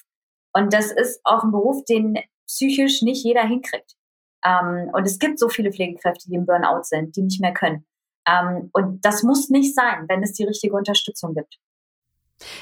[0.55, 3.95] Und das ist auch ein Beruf, den psychisch nicht jeder hinkriegt.
[4.45, 7.86] Ähm, und es gibt so viele Pflegekräfte, die im Burnout sind, die nicht mehr können.
[8.26, 11.59] Ähm, und das muss nicht sein, wenn es die richtige Unterstützung gibt.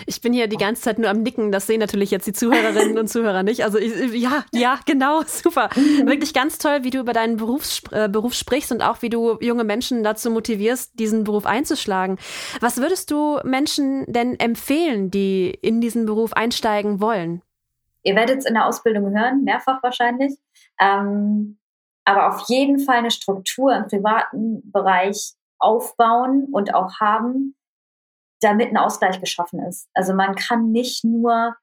[0.06, 1.52] Ich bin hier die ganze Zeit nur am Nicken.
[1.52, 3.64] Das sehen natürlich jetzt die Zuhörerinnen und Zuhörer nicht.
[3.64, 5.70] Also ich, ja, ja, genau, super.
[6.04, 9.38] Wirklich ganz toll, wie du über deinen Berufs, äh, Beruf sprichst und auch wie du
[9.40, 12.18] junge Menschen dazu motivierst, diesen Beruf einzuschlagen.
[12.60, 17.42] Was würdest du Menschen denn empfehlen, die in diesen Beruf einsteigen wollen?
[18.02, 20.34] Ihr werdet es in der Ausbildung hören, mehrfach wahrscheinlich.
[20.80, 21.58] Ähm,
[22.04, 27.54] aber auf jeden Fall eine Struktur im privaten Bereich aufbauen und auch haben,
[28.40, 29.88] damit ein Ausgleich geschaffen ist.
[29.94, 31.56] Also man kann nicht nur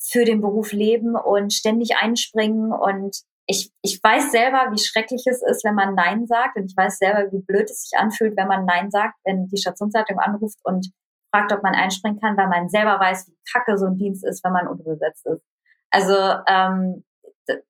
[0.00, 3.16] für den Beruf leben und ständig einspringen und
[3.50, 6.98] ich, ich weiß selber, wie schrecklich es ist, wenn man Nein sagt und ich weiß
[6.98, 10.92] selber, wie blöd es sich anfühlt, wenn man Nein sagt, wenn die Stationsleitung anruft und
[11.32, 14.44] fragt, ob man einspringen kann, weil man selber weiß, wie kacke so ein Dienst ist,
[14.44, 15.42] wenn man unterbesetzt ist.
[15.90, 16.14] Also
[16.46, 17.04] ähm,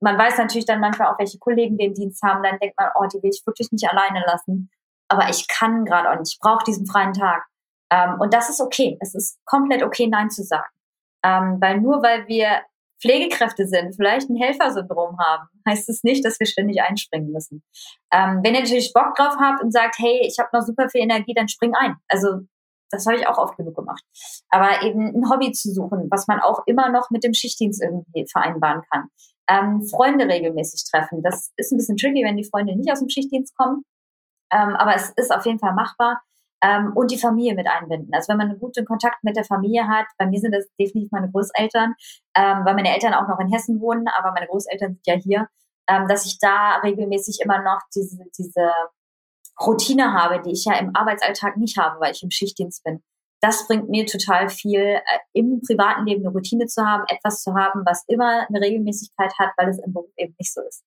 [0.01, 2.43] man weiß natürlich dann manchmal auch, welche Kollegen den Dienst haben.
[2.43, 4.71] Dann denkt man, oh, die will ich wirklich nicht alleine lassen.
[5.09, 6.35] Aber ich kann gerade auch nicht.
[6.35, 7.47] Ich brauche diesen freien Tag.
[7.91, 8.99] Ähm, und das ist okay.
[9.01, 10.69] Es ist komplett okay, Nein zu sagen.
[11.25, 12.63] Ähm, weil nur weil wir
[13.01, 17.63] Pflegekräfte sind, vielleicht ein Helfersyndrom haben, heißt es nicht, dass wir ständig einspringen müssen.
[18.13, 21.03] Ähm, wenn ihr natürlich Bock drauf habt und sagt, hey, ich habe noch super viel
[21.03, 21.97] Energie, dann spring ein.
[22.09, 22.41] Also
[22.91, 24.03] das habe ich auch oft genug gemacht.
[24.51, 28.27] Aber eben ein Hobby zu suchen, was man auch immer noch mit dem Schichtdienst irgendwie
[28.31, 29.09] vereinbaren kann.
[29.49, 31.23] Ähm, Freunde regelmäßig treffen.
[31.23, 33.85] Das ist ein bisschen tricky, wenn die Freunde nicht aus dem Schichtdienst kommen.
[34.51, 36.23] Ähm, aber es ist auf jeden Fall machbar.
[36.63, 38.13] Ähm, und die Familie mit einbinden.
[38.13, 41.13] Also wenn man einen guten Kontakt mit der Familie hat, bei mir sind das definitiv
[41.13, 41.95] meine Großeltern,
[42.35, 45.49] ähm, weil meine Eltern auch noch in Hessen wohnen, aber meine Großeltern sind ja hier,
[45.89, 48.73] ähm, dass ich da regelmäßig immer noch diese, diese
[49.61, 53.03] Routine habe, die ich ja im Arbeitsalltag nicht habe, weil ich im Schichtdienst bin.
[53.41, 55.01] Das bringt mir total viel, äh,
[55.33, 59.51] im privaten Leben eine Routine zu haben, etwas zu haben, was immer eine Regelmäßigkeit hat,
[59.57, 60.83] weil es im Beruf eben nicht so ist.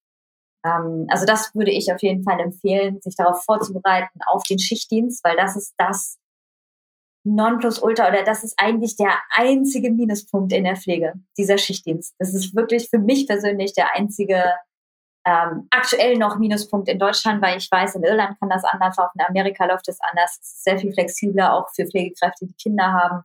[0.64, 5.24] Ähm, also das würde ich auf jeden Fall empfehlen, sich darauf vorzubereiten, auf den Schichtdienst,
[5.24, 6.18] weil das ist das
[7.24, 12.14] Nonplusultra oder das ist eigentlich der einzige Minuspunkt in der Pflege, dieser Schichtdienst.
[12.18, 14.42] Das ist wirklich für mich persönlich der einzige
[15.24, 19.20] ähm, aktuell noch Minuspunkt in Deutschland, weil ich weiß, in Irland kann das anders laufen,
[19.20, 22.92] in Amerika läuft es anders, es ist sehr viel flexibler, auch für Pflegekräfte, die Kinder
[22.92, 23.22] haben,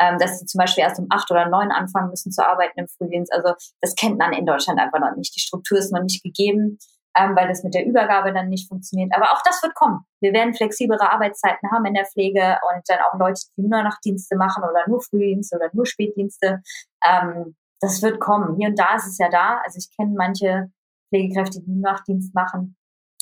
[0.00, 2.88] ähm, dass sie zum Beispiel erst um acht oder neun anfangen müssen zu arbeiten im
[2.88, 3.32] Frühdienst.
[3.32, 5.36] Also das kennt man in Deutschland einfach noch nicht.
[5.36, 6.78] Die Struktur ist noch nicht gegeben,
[7.16, 9.14] ähm, weil das mit der Übergabe dann nicht funktioniert.
[9.14, 10.00] Aber auch das wird kommen.
[10.20, 14.36] Wir werden flexiblere Arbeitszeiten haben in der Pflege und dann auch Leute, die nur Nachtdienste
[14.36, 16.62] machen oder nur Frühdienste oder nur Spätdienste.
[17.04, 18.56] Ähm, das wird kommen.
[18.56, 19.60] Hier und da ist es ja da.
[19.64, 20.70] Also ich kenne manche
[21.08, 22.76] Pflegekräfte, die nur Nachtdienst machen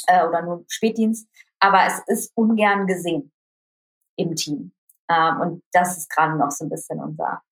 [0.06, 1.28] äh, oder nur Spätdienst.
[1.60, 3.32] Aber es ist ungern gesehen
[4.16, 4.72] im Team.
[5.10, 7.42] Ähm, und das ist gerade noch so ein bisschen unser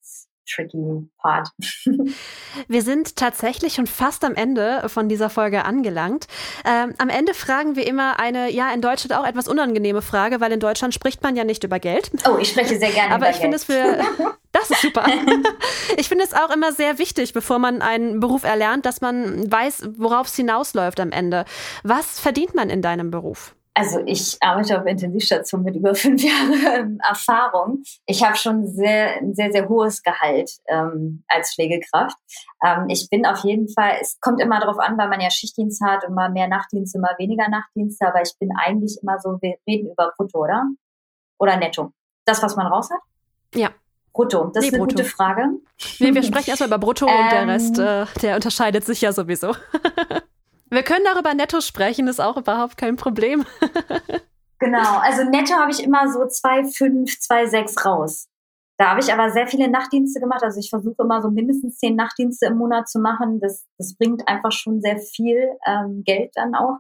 [0.49, 1.51] tricky Part.
[2.69, 6.27] Wir sind tatsächlich schon fast am Ende von dieser Folge angelangt.
[6.65, 10.53] Ähm, am Ende fragen wir immer eine, ja, in Deutschland auch etwas unangenehme Frage, weil
[10.53, 12.11] in Deutschland spricht man ja nicht über Geld.
[12.29, 13.99] Oh, ich spreche sehr gerne Aber über ich finde es für,
[14.53, 15.05] das ist super.
[15.97, 19.91] ich finde es auch immer sehr wichtig, bevor man einen Beruf erlernt, dass man weiß,
[19.97, 21.45] worauf es hinausläuft am Ende.
[21.83, 23.56] Was verdient man in deinem Beruf?
[23.77, 27.83] Also ich arbeite auf Intensivstation mit über fünf Jahren Erfahrung.
[28.07, 32.17] Ich habe schon sehr, ein sehr, sehr hohes Gehalt ähm, als Pflegekraft.
[32.65, 35.83] Ähm, ich bin auf jeden Fall, es kommt immer darauf an, weil man ja Schichtdienst
[35.85, 39.91] hat, immer mehr Nachtdienste, immer weniger Nachtdienste, aber ich bin eigentlich immer so, wir reden
[39.91, 40.65] über Brutto, oder?
[41.39, 41.93] Oder Netto?
[42.25, 43.01] Das, was man raus hat?
[43.55, 43.71] Ja.
[44.15, 44.97] Brutto, das nee, ist eine Brutto.
[44.97, 45.49] gute Frage.
[46.01, 49.03] Nee, wir sprechen erstmal über Brutto ähm, und der ähm, Rest, äh, der unterscheidet sich
[49.03, 49.55] ja sowieso.
[50.77, 53.47] Wir können darüber netto sprechen, ist auch überhaupt kein Problem.
[54.59, 58.29] genau, also netto habe ich immer so 2,5, 2,6 raus.
[58.77, 60.43] Da habe ich aber sehr viele Nachtdienste gemacht.
[60.43, 63.41] Also ich versuche immer so mindestens zehn Nachtdienste im Monat zu machen.
[63.41, 66.77] Das, das bringt einfach schon sehr viel ähm, Geld dann auch.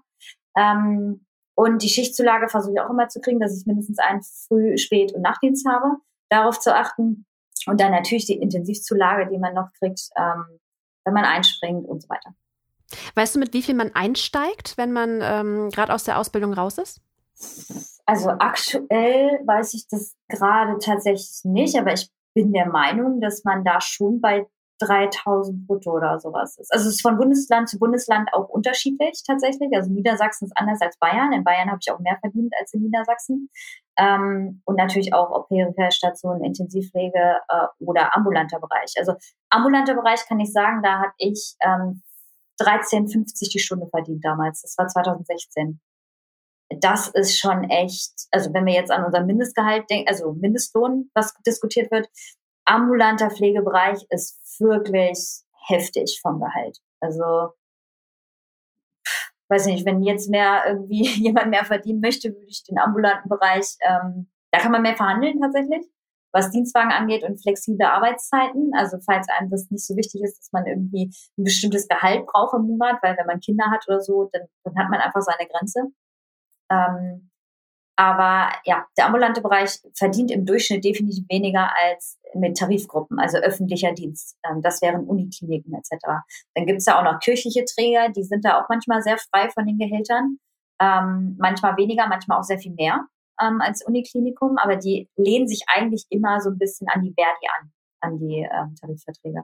[0.58, 1.24] Ähm,
[1.54, 5.14] und die Schichtzulage versuche ich auch immer zu kriegen, dass ich mindestens einen Früh-, Spät-
[5.14, 5.96] und Nachtdienst habe.
[6.28, 7.24] Darauf zu achten.
[7.64, 10.58] Und dann natürlich die Intensivzulage, die man noch kriegt, ähm,
[11.06, 12.34] wenn man einspringt und so weiter.
[13.14, 16.78] Weißt du, mit wie viel man einsteigt, wenn man ähm, gerade aus der Ausbildung raus
[16.78, 17.00] ist?
[18.06, 23.64] Also aktuell weiß ich das gerade tatsächlich nicht, aber ich bin der Meinung, dass man
[23.64, 24.46] da schon bei
[24.80, 26.72] 3000 brutto oder sowas ist.
[26.72, 29.70] Also es ist von Bundesland zu Bundesland auch unterschiedlich tatsächlich.
[29.74, 31.32] Also Niedersachsen ist anders als Bayern.
[31.32, 33.50] In Bayern habe ich auch mehr verdient als in Niedersachsen.
[33.98, 38.92] Ähm, und natürlich auch auf Peripherstation, Intensivpflege äh, oder ambulanter Bereich.
[38.98, 39.14] Also
[39.48, 42.02] ambulanter Bereich kann ich sagen, da habe ich ähm,
[42.58, 44.62] 13,50 die Stunde verdient damals.
[44.62, 45.80] Das war 2016.
[46.80, 51.34] Das ist schon echt, also wenn wir jetzt an unser Mindestgehalt denken, also Mindestlohn, was
[51.46, 52.08] diskutiert wird,
[52.64, 56.78] ambulanter Pflegebereich ist wirklich heftig vom Gehalt.
[57.00, 57.52] Also
[59.48, 63.76] weiß nicht, wenn jetzt mehr irgendwie jemand mehr verdienen möchte, würde ich den ambulanten Bereich,
[63.82, 65.86] ähm, da kann man mehr verhandeln tatsächlich
[66.32, 68.72] was Dienstwagen angeht und flexible Arbeitszeiten.
[68.76, 72.54] Also falls einem das nicht so wichtig ist, dass man irgendwie ein bestimmtes Gehalt braucht
[72.54, 75.48] im Monat, weil wenn man Kinder hat oder so, dann, dann hat man einfach seine
[75.48, 75.80] Grenze.
[76.70, 77.30] Ähm,
[77.98, 83.92] aber ja, der ambulante Bereich verdient im Durchschnitt definitiv weniger als mit Tarifgruppen, also öffentlicher
[83.92, 84.36] Dienst.
[84.44, 86.04] Ähm, das wären Unikliniken etc.
[86.54, 89.48] Dann gibt es ja auch noch kirchliche Träger, die sind da auch manchmal sehr frei
[89.48, 90.38] von den Gehältern.
[90.78, 93.06] Ähm, manchmal weniger, manchmal auch sehr viel mehr
[93.40, 97.46] ähm, als Uniklinikum, aber die lehnen sich eigentlich immer so ein bisschen an die Verdi
[97.60, 97.70] an,
[98.00, 99.42] an die ähm, Tarifverträge.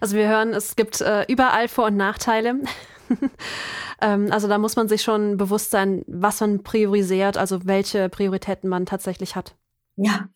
[0.00, 2.60] Also wir hören, es gibt äh, überall Vor- und Nachteile.
[4.00, 8.68] ähm, also da muss man sich schon bewusst sein, was man priorisiert, also welche Prioritäten
[8.68, 9.54] man tatsächlich hat.
[9.96, 10.28] Ja.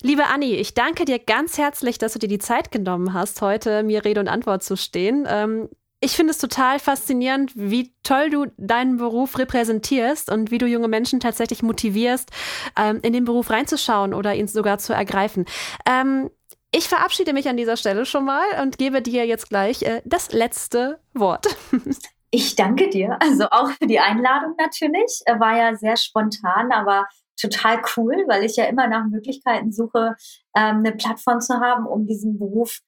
[0.00, 3.82] Liebe Anni, ich danke dir ganz herzlich, dass du dir die Zeit genommen hast, heute
[3.82, 5.26] mir Rede und Antwort zu stehen.
[5.28, 5.68] Ähm,
[6.00, 10.88] ich finde es total faszinierend, wie toll du deinen Beruf repräsentierst und wie du junge
[10.88, 12.30] Menschen tatsächlich motivierst,
[12.78, 15.44] ähm, in den Beruf reinzuschauen oder ihn sogar zu ergreifen.
[15.86, 16.30] Ähm,
[16.70, 20.32] ich verabschiede mich an dieser Stelle schon mal und gebe dir jetzt gleich äh, das
[20.32, 21.46] letzte Wort.
[22.30, 23.16] Ich danke dir.
[23.22, 25.22] Also auch für die Einladung natürlich.
[25.38, 27.06] War ja sehr spontan, aber
[27.40, 30.14] total cool, weil ich ja immer nach Möglichkeiten suche,
[30.54, 32.80] ähm, eine Plattform zu haben, um diesen Beruf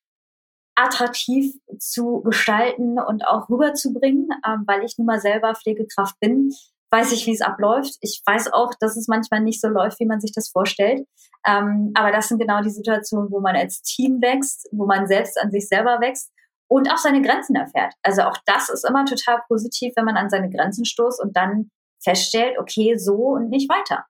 [0.81, 6.53] attraktiv zu gestalten und auch rüberzubringen, ähm, weil ich nun mal selber Pflegekraft bin,
[6.91, 7.97] weiß ich, wie es abläuft.
[8.01, 11.07] Ich weiß auch, dass es manchmal nicht so läuft, wie man sich das vorstellt.
[11.47, 15.41] Ähm, aber das sind genau die Situationen, wo man als Team wächst, wo man selbst
[15.41, 16.31] an sich selber wächst
[16.69, 17.95] und auch seine Grenzen erfährt.
[18.03, 21.71] Also auch das ist immer total positiv, wenn man an seine Grenzen stoßt und dann
[22.03, 24.05] feststellt, okay, so und nicht weiter.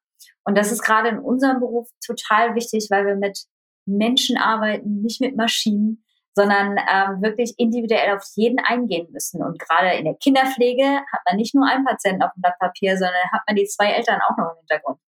[0.44, 3.44] Und das ist gerade in unserem Beruf total wichtig, weil wir mit
[3.86, 6.04] Menschen arbeiten, nicht mit Maschinen
[6.34, 9.42] sondern ähm, wirklich individuell auf jeden eingehen müssen.
[9.42, 12.96] Und gerade in der Kinderpflege hat man nicht nur einen Patienten auf dem Blatt Papier,
[12.96, 14.98] sondern hat man die zwei Eltern auch noch im Hintergrund.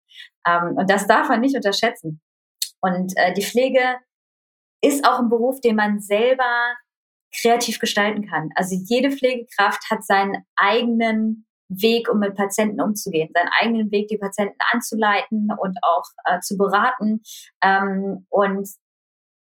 [0.45, 2.21] Ähm, und das darf man nicht unterschätzen.
[2.81, 3.97] Und äh, die Pflege
[4.81, 6.75] ist auch ein Beruf, den man selber
[7.35, 8.49] kreativ gestalten kann.
[8.55, 14.17] Also jede Pflegekraft hat seinen eigenen Weg, um mit Patienten umzugehen, seinen eigenen Weg, die
[14.17, 17.21] Patienten anzuleiten und auch äh, zu beraten.
[17.63, 18.67] Ähm, und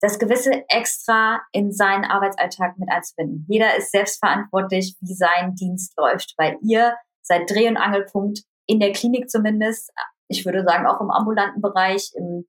[0.01, 3.45] das gewisse Extra in seinen Arbeitsalltag mit einzubinden.
[3.49, 8.91] Jeder ist selbstverantwortlich, wie sein Dienst läuft, weil ihr seid Dreh- und Angelpunkt in der
[8.91, 9.91] Klinik zumindest.
[10.27, 12.45] Ich würde sagen auch im ambulanten Bereich, im,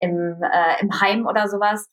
[0.00, 1.88] im, äh, im Heim oder sowas.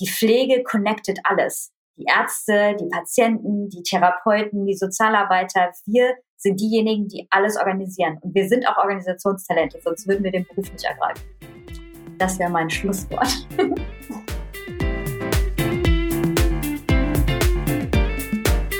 [0.00, 1.72] Die Pflege connectet alles.
[1.96, 5.72] Die Ärzte, die Patienten, die Therapeuten, die Sozialarbeiter.
[5.84, 8.18] Wir sind diejenigen, die alles organisieren.
[8.22, 11.22] Und wir sind auch Organisationstalente, sonst würden wir den Beruf nicht ergreifen.
[12.18, 13.46] Das wäre mein Schlusswort.